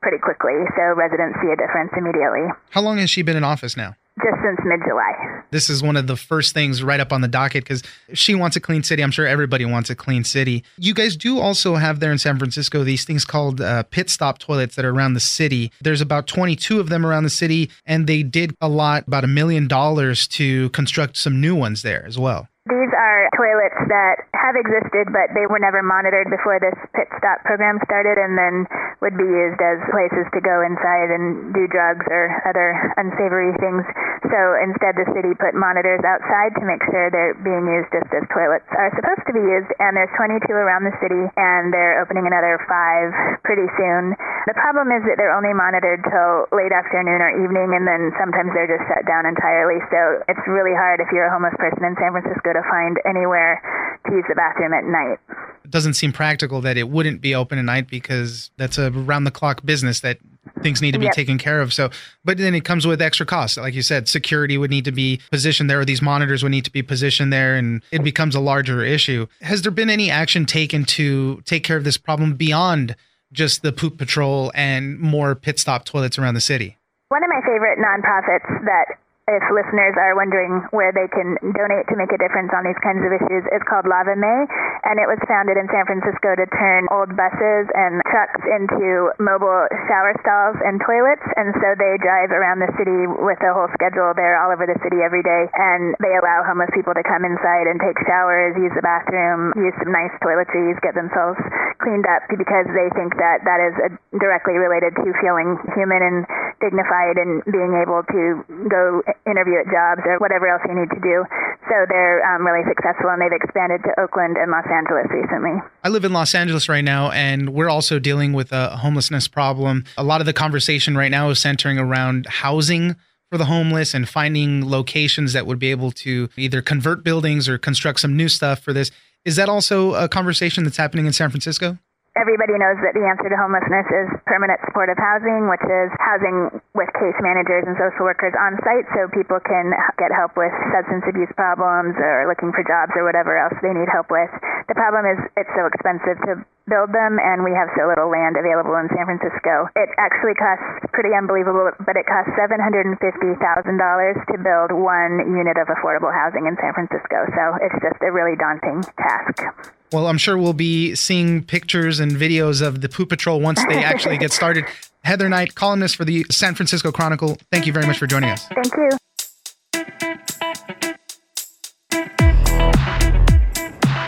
pretty 0.00 0.18
quickly, 0.18 0.54
so 0.76 0.82
residents 0.94 1.38
see 1.40 1.52
a 1.52 1.56
difference 1.56 1.92
immediately. 1.96 2.48
How 2.70 2.80
long 2.82 2.98
has 2.98 3.08
she 3.08 3.22
been 3.22 3.36
in 3.36 3.44
office 3.44 3.76
now? 3.76 3.94
Just 4.18 4.42
since 4.44 4.58
mid 4.64 4.80
July. 4.86 5.42
This 5.50 5.70
is 5.70 5.82
one 5.82 5.96
of 5.96 6.06
the 6.06 6.16
first 6.16 6.52
things 6.52 6.82
right 6.82 7.00
up 7.00 7.12
on 7.12 7.22
the 7.22 7.28
docket 7.28 7.64
because 7.64 7.82
she 8.12 8.34
wants 8.34 8.56
a 8.56 8.60
clean 8.60 8.82
city. 8.82 9.02
I'm 9.02 9.10
sure 9.10 9.26
everybody 9.26 9.64
wants 9.64 9.88
a 9.88 9.94
clean 9.94 10.22
city. 10.22 10.64
You 10.76 10.92
guys 10.92 11.16
do 11.16 11.38
also 11.38 11.76
have 11.76 12.00
there 12.00 12.12
in 12.12 12.18
San 12.18 12.38
Francisco 12.38 12.84
these 12.84 13.06
things 13.06 13.24
called 13.24 13.62
uh, 13.62 13.84
pit 13.84 14.10
stop 14.10 14.38
toilets 14.38 14.76
that 14.76 14.84
are 14.84 14.90
around 14.90 15.14
the 15.14 15.20
city. 15.20 15.72
There's 15.80 16.02
about 16.02 16.26
22 16.26 16.78
of 16.78 16.90
them 16.90 17.06
around 17.06 17.24
the 17.24 17.30
city, 17.30 17.70
and 17.86 18.06
they 18.06 18.22
did 18.22 18.54
a 18.60 18.68
lot, 18.68 19.06
about 19.06 19.24
a 19.24 19.28
million 19.28 19.66
dollars 19.66 20.28
to 20.28 20.68
construct 20.70 21.16
some 21.16 21.40
new 21.40 21.54
ones 21.54 21.80
there 21.80 22.04
as 22.06 22.18
well. 22.18 22.48
These 22.70 22.94
are 22.94 23.26
toilets 23.34 23.90
that 23.90 24.22
have 24.38 24.54
existed, 24.54 25.10
but 25.10 25.34
they 25.34 25.50
were 25.50 25.58
never 25.58 25.82
monitored 25.82 26.30
before 26.30 26.62
this 26.62 26.78
pit 26.94 27.10
stop 27.18 27.42
program 27.42 27.82
started, 27.82 28.22
and 28.22 28.38
then 28.38 28.70
would 29.02 29.18
be 29.18 29.26
used 29.26 29.58
as 29.58 29.82
places 29.90 30.30
to 30.30 30.38
go 30.38 30.62
inside 30.62 31.10
and 31.10 31.50
do 31.50 31.66
drugs 31.66 32.06
or 32.06 32.30
other 32.46 32.78
unsavory 33.02 33.50
things. 33.58 33.82
So 34.30 34.38
instead, 34.62 34.94
the 34.94 35.10
city 35.10 35.34
put 35.42 35.58
monitors 35.58 36.06
outside 36.06 36.54
to 36.54 36.62
make 36.62 36.78
sure 36.86 37.10
they're 37.10 37.34
being 37.42 37.66
used 37.66 37.90
just 37.90 38.06
as 38.14 38.22
toilets 38.30 38.70
are 38.78 38.94
supposed 38.94 39.26
to 39.26 39.34
be 39.34 39.42
used. 39.42 39.74
And 39.82 39.98
there's 39.98 40.14
22 40.14 40.46
around 40.54 40.86
the 40.86 40.94
city, 41.02 41.18
and 41.34 41.74
they're 41.74 41.98
opening 41.98 42.30
another 42.30 42.62
five 42.70 43.42
pretty 43.42 43.66
soon. 43.74 44.14
The 44.46 44.54
problem 44.54 44.94
is 44.94 45.02
that 45.10 45.18
they're 45.18 45.34
only 45.34 45.50
monitored 45.50 46.06
till 46.06 46.46
late 46.54 46.70
afternoon 46.70 47.18
or 47.18 47.34
evening, 47.42 47.74
and 47.74 47.90
then 47.90 48.14
sometimes 48.22 48.54
they're 48.54 48.70
just 48.70 48.86
shut 48.86 49.02
down 49.02 49.26
entirely. 49.26 49.82
So 49.90 50.22
it's 50.30 50.46
really 50.46 50.78
hard 50.78 51.02
if 51.02 51.10
you're 51.10 51.26
a 51.26 51.34
homeless 51.34 51.58
person 51.58 51.82
in 51.82 51.98
San 51.98 52.14
Francisco 52.14 52.51
to 52.52 52.62
find 52.70 52.98
anywhere 53.08 53.60
to 54.06 54.12
use 54.14 54.24
the 54.28 54.34
bathroom 54.34 54.72
at 54.72 54.84
night. 54.84 55.18
It 55.64 55.70
doesn't 55.70 55.94
seem 55.94 56.12
practical 56.12 56.60
that 56.62 56.76
it 56.76 56.88
wouldn't 56.88 57.20
be 57.20 57.34
open 57.34 57.58
at 57.58 57.64
night 57.64 57.88
because 57.88 58.50
that's 58.56 58.78
a 58.78 58.90
round 58.90 59.26
the 59.26 59.30
clock 59.30 59.64
business 59.64 60.00
that 60.00 60.18
things 60.62 60.82
need 60.82 60.92
to 60.92 60.98
be 60.98 61.04
Yep. 61.06 61.14
taken 61.14 61.38
care 61.38 61.60
of. 61.60 61.72
So, 61.72 61.90
but 62.24 62.36
then 62.38 62.54
it 62.54 62.64
comes 62.64 62.86
with 62.86 63.00
extra 63.00 63.24
costs. 63.24 63.56
Like 63.56 63.74
you 63.74 63.82
said, 63.82 64.08
security 64.08 64.58
would 64.58 64.70
need 64.70 64.84
to 64.84 64.92
be 64.92 65.20
positioned 65.30 65.70
there, 65.70 65.80
or 65.80 65.84
these 65.84 66.02
monitors 66.02 66.42
would 66.42 66.50
need 66.50 66.64
to 66.64 66.72
be 66.72 66.82
positioned 66.82 67.32
there, 67.32 67.54
and 67.54 67.80
it 67.92 68.02
becomes 68.02 68.34
a 68.34 68.40
larger 68.40 68.84
issue. 68.84 69.26
Has 69.40 69.62
there 69.62 69.72
been 69.72 69.88
any 69.90 70.10
action 70.10 70.44
taken 70.44 70.84
to 70.86 71.40
take 71.44 71.62
care 71.64 71.76
of 71.76 71.84
this 71.84 71.96
problem 71.96 72.34
beyond 72.34 72.96
just 73.32 73.62
the 73.62 73.72
poop 73.72 73.98
patrol 73.98 74.50
and 74.54 74.98
more 74.98 75.34
pit 75.34 75.58
stop 75.60 75.84
toilets 75.84 76.18
around 76.18 76.34
the 76.34 76.40
city? 76.40 76.76
One 77.08 77.22
of 77.22 77.30
my 77.30 77.40
favorite 77.46 77.78
nonprofits 77.78 78.64
that 78.64 78.86
if 79.30 79.44
listeners 79.54 79.94
are 79.94 80.18
wondering 80.18 80.66
where 80.74 80.90
they 80.90 81.06
can 81.06 81.38
donate 81.54 81.86
to 81.86 81.94
make 81.94 82.10
a 82.10 82.18
difference 82.18 82.50
on 82.50 82.66
these 82.66 82.78
kinds 82.82 83.06
of 83.06 83.14
issues 83.14 83.46
is 83.54 83.62
called 83.70 83.86
Lava 83.86 84.18
Mae, 84.18 84.42
and 84.82 84.98
it 84.98 85.06
was 85.06 85.22
founded 85.30 85.54
in 85.54 85.70
San 85.70 85.86
Francisco 85.86 86.34
to 86.34 86.46
turn 86.58 86.90
old 86.90 87.14
buses 87.14 87.70
and 87.70 88.02
trucks 88.10 88.42
into 88.42 89.14
mobile 89.22 89.70
shower 89.86 90.10
stalls 90.26 90.58
and 90.66 90.82
toilets. 90.82 91.22
And 91.38 91.54
so 91.62 91.78
they 91.78 92.02
drive 92.02 92.34
around 92.34 92.66
the 92.66 92.72
city 92.74 93.06
with 93.06 93.38
a 93.46 93.54
whole 93.54 93.70
schedule. 93.78 94.10
They're 94.10 94.42
all 94.42 94.50
over 94.50 94.66
the 94.66 94.78
city 94.82 95.06
every 95.06 95.22
day, 95.22 95.46
and 95.54 95.94
they 96.02 96.18
allow 96.18 96.42
homeless 96.42 96.74
people 96.74 96.92
to 96.92 97.06
come 97.06 97.22
inside 97.22 97.70
and 97.70 97.78
take 97.78 98.02
showers, 98.02 98.58
use 98.58 98.74
the 98.74 98.82
bathroom, 98.82 99.54
use 99.54 99.74
some 99.78 99.94
nice 99.94 100.12
toiletries, 100.18 100.82
get 100.82 100.98
themselves 100.98 101.38
cleaned 101.82 102.06
up 102.06 102.22
because 102.30 102.70
they 102.70 102.88
think 102.94 103.18
that 103.18 103.42
that 103.44 103.60
is 103.60 103.74
uh 103.82 103.90
directly 104.18 104.54
related 104.54 104.94
to 104.94 105.10
feeling 105.20 105.58
human 105.74 106.00
and 106.00 106.24
dignified 106.62 107.18
and 107.18 107.42
being 107.50 107.74
able 107.74 108.06
to 108.06 108.44
go 108.70 109.02
interview 109.26 109.58
at 109.58 109.66
jobs 109.66 110.00
or 110.06 110.18
whatever 110.18 110.46
else 110.46 110.62
you 110.68 110.78
need 110.78 110.90
to 110.94 111.00
do. 111.02 111.24
So 111.66 111.74
they're 111.88 112.22
um, 112.22 112.46
really 112.46 112.62
successful 112.68 113.10
and 113.10 113.20
they've 113.20 113.32
expanded 113.32 113.82
to 113.84 114.00
Oakland 114.00 114.36
and 114.36 114.50
Los 114.50 114.66
Angeles 114.70 115.06
recently. 115.10 115.58
I 115.82 115.88
live 115.88 116.04
in 116.04 116.12
Los 116.12 116.34
Angeles 116.34 116.68
right 116.68 116.84
now, 116.84 117.10
and 117.10 117.50
we're 117.50 117.70
also 117.70 117.98
dealing 117.98 118.32
with 118.32 118.52
a 118.52 118.76
homelessness 118.76 119.28
problem. 119.28 119.84
A 119.96 120.04
lot 120.04 120.20
of 120.20 120.26
the 120.26 120.32
conversation 120.32 120.96
right 120.96 121.10
now 121.10 121.30
is 121.30 121.40
centering 121.40 121.78
around 121.78 122.26
housing 122.26 122.96
for 123.30 123.38
the 123.38 123.46
homeless 123.46 123.94
and 123.94 124.08
finding 124.08 124.68
locations 124.68 125.32
that 125.32 125.46
would 125.46 125.58
be 125.58 125.70
able 125.70 125.90
to 125.90 126.28
either 126.36 126.60
convert 126.60 127.02
buildings 127.02 127.48
or 127.48 127.56
construct 127.56 128.00
some 128.00 128.14
new 128.14 128.28
stuff 128.28 128.60
for 128.60 128.72
this. 128.74 128.90
Is 129.24 129.36
that 129.36 129.48
also 129.48 129.94
a 129.94 130.08
conversation 130.08 130.64
that's 130.64 130.76
happening 130.76 131.06
in 131.06 131.12
San 131.12 131.30
Francisco? 131.30 131.78
Everybody 132.12 132.60
knows 132.60 132.76
that 132.84 132.92
the 132.92 133.08
answer 133.08 133.24
to 133.24 133.36
homelessness 133.40 133.88
is 133.88 134.08
permanent 134.28 134.60
supportive 134.68 135.00
housing, 135.00 135.48
which 135.48 135.64
is 135.64 135.88
housing 135.96 136.52
with 136.76 136.92
case 136.92 137.16
managers 137.24 137.64
and 137.64 137.72
social 137.80 138.04
workers 138.04 138.36
on 138.36 138.60
site 138.60 138.84
so 138.92 139.08
people 139.16 139.40
can 139.40 139.72
get 139.96 140.12
help 140.12 140.36
with 140.36 140.52
substance 140.76 141.08
abuse 141.08 141.32
problems 141.40 141.96
or 141.96 142.28
looking 142.28 142.52
for 142.52 142.60
jobs 142.68 142.92
or 143.00 143.08
whatever 143.08 143.40
else 143.40 143.56
they 143.64 143.72
need 143.72 143.88
help 143.88 144.12
with. 144.12 144.28
The 144.68 144.76
problem 144.76 145.08
is 145.08 145.24
it's 145.40 145.48
so 145.56 145.64
expensive 145.64 146.20
to 146.28 146.44
build 146.68 146.92
them 146.92 147.16
and 147.16 147.40
we 147.48 147.56
have 147.56 147.72
so 147.80 147.88
little 147.88 148.12
land 148.12 148.36
available 148.36 148.76
in 148.76 148.92
San 148.92 149.08
Francisco. 149.08 149.72
It 149.72 149.88
actually 149.96 150.36
costs 150.36 150.84
pretty 150.92 151.16
unbelievable, 151.16 151.72
but 151.80 151.96
it 151.96 152.04
costs 152.04 152.36
$750,000 152.36 153.00
to 153.00 154.36
build 154.36 154.68
one 154.76 155.32
unit 155.32 155.56
of 155.56 155.64
affordable 155.72 156.12
housing 156.12 156.44
in 156.44 156.60
San 156.60 156.76
Francisco. 156.76 157.24
So 157.32 157.56
it's 157.64 157.80
just 157.80 158.04
a 158.04 158.12
really 158.12 158.36
daunting 158.36 158.84
task. 159.00 159.80
Well, 159.92 160.06
I'm 160.06 160.16
sure 160.16 160.38
we'll 160.38 160.54
be 160.54 160.94
seeing 160.94 161.44
pictures 161.44 162.00
and 162.00 162.12
videos 162.12 162.66
of 162.66 162.80
the 162.80 162.88
Poop 162.88 163.10
Patrol 163.10 163.40
once 163.40 163.62
they 163.68 163.84
actually 163.84 164.16
get 164.16 164.32
started. 164.32 164.64
Heather 165.04 165.28
Knight, 165.28 165.54
columnist 165.54 165.96
for 165.96 166.04
the 166.04 166.24
San 166.30 166.54
Francisco 166.54 166.90
Chronicle, 166.90 167.36
thank 167.50 167.66
you 167.66 167.72
very 167.72 167.86
much 167.86 167.98
for 167.98 168.06
joining 168.06 168.30
us. 168.30 168.48
Thank 168.48 168.72
you. 168.76 168.90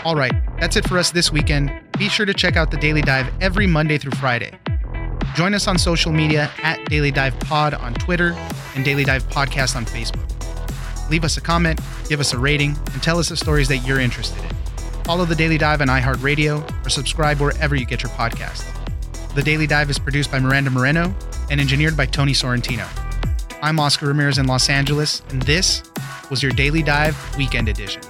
All 0.03 0.15
right, 0.15 0.33
that's 0.59 0.75
it 0.75 0.87
for 0.87 0.97
us 0.97 1.11
this 1.11 1.31
weekend. 1.31 1.71
Be 1.97 2.09
sure 2.09 2.25
to 2.25 2.33
check 2.33 2.55
out 2.55 2.71
the 2.71 2.77
Daily 2.77 3.01
Dive 3.01 3.27
every 3.41 3.67
Monday 3.67 3.97
through 3.97 4.11
Friday. 4.11 4.57
Join 5.35 5.53
us 5.53 5.67
on 5.67 5.77
social 5.77 6.11
media 6.11 6.51
at 6.63 6.83
Daily 6.85 7.11
Dive 7.11 7.37
Pod 7.41 7.73
on 7.73 7.93
Twitter 7.95 8.35
and 8.75 8.85
Daily 8.85 9.03
Dive 9.03 9.23
Podcast 9.29 9.75
on 9.75 9.85
Facebook. 9.85 10.31
Leave 11.09 11.23
us 11.23 11.37
a 11.37 11.41
comment, 11.41 11.79
give 12.07 12.19
us 12.19 12.33
a 12.33 12.37
rating, 12.37 12.75
and 12.93 13.03
tell 13.03 13.19
us 13.19 13.29
the 13.29 13.37
stories 13.37 13.67
that 13.67 13.77
you're 13.79 13.99
interested 13.99 14.43
in. 14.43 14.54
Follow 15.05 15.23
the 15.23 15.35
Daily 15.35 15.59
Dive 15.59 15.81
on 15.81 15.87
iHeartRadio 15.87 16.83
or 16.83 16.89
subscribe 16.89 17.39
wherever 17.39 17.75
you 17.75 17.85
get 17.85 18.01
your 18.01 18.09
podcast. 18.13 18.65
The 19.35 19.43
Daily 19.43 19.67
Dive 19.67 19.91
is 19.91 19.99
produced 19.99 20.31
by 20.31 20.39
Miranda 20.39 20.71
Moreno 20.71 21.13
and 21.51 21.61
engineered 21.61 21.95
by 21.95 22.07
Tony 22.07 22.31
Sorrentino. 22.31 22.87
I'm 23.61 23.79
Oscar 23.79 24.07
Ramirez 24.07 24.39
in 24.39 24.47
Los 24.47 24.67
Angeles, 24.67 25.21
and 25.29 25.43
this 25.43 25.83
was 26.31 26.41
your 26.41 26.51
Daily 26.53 26.81
Dive 26.81 27.15
Weekend 27.37 27.69
Edition. 27.69 28.01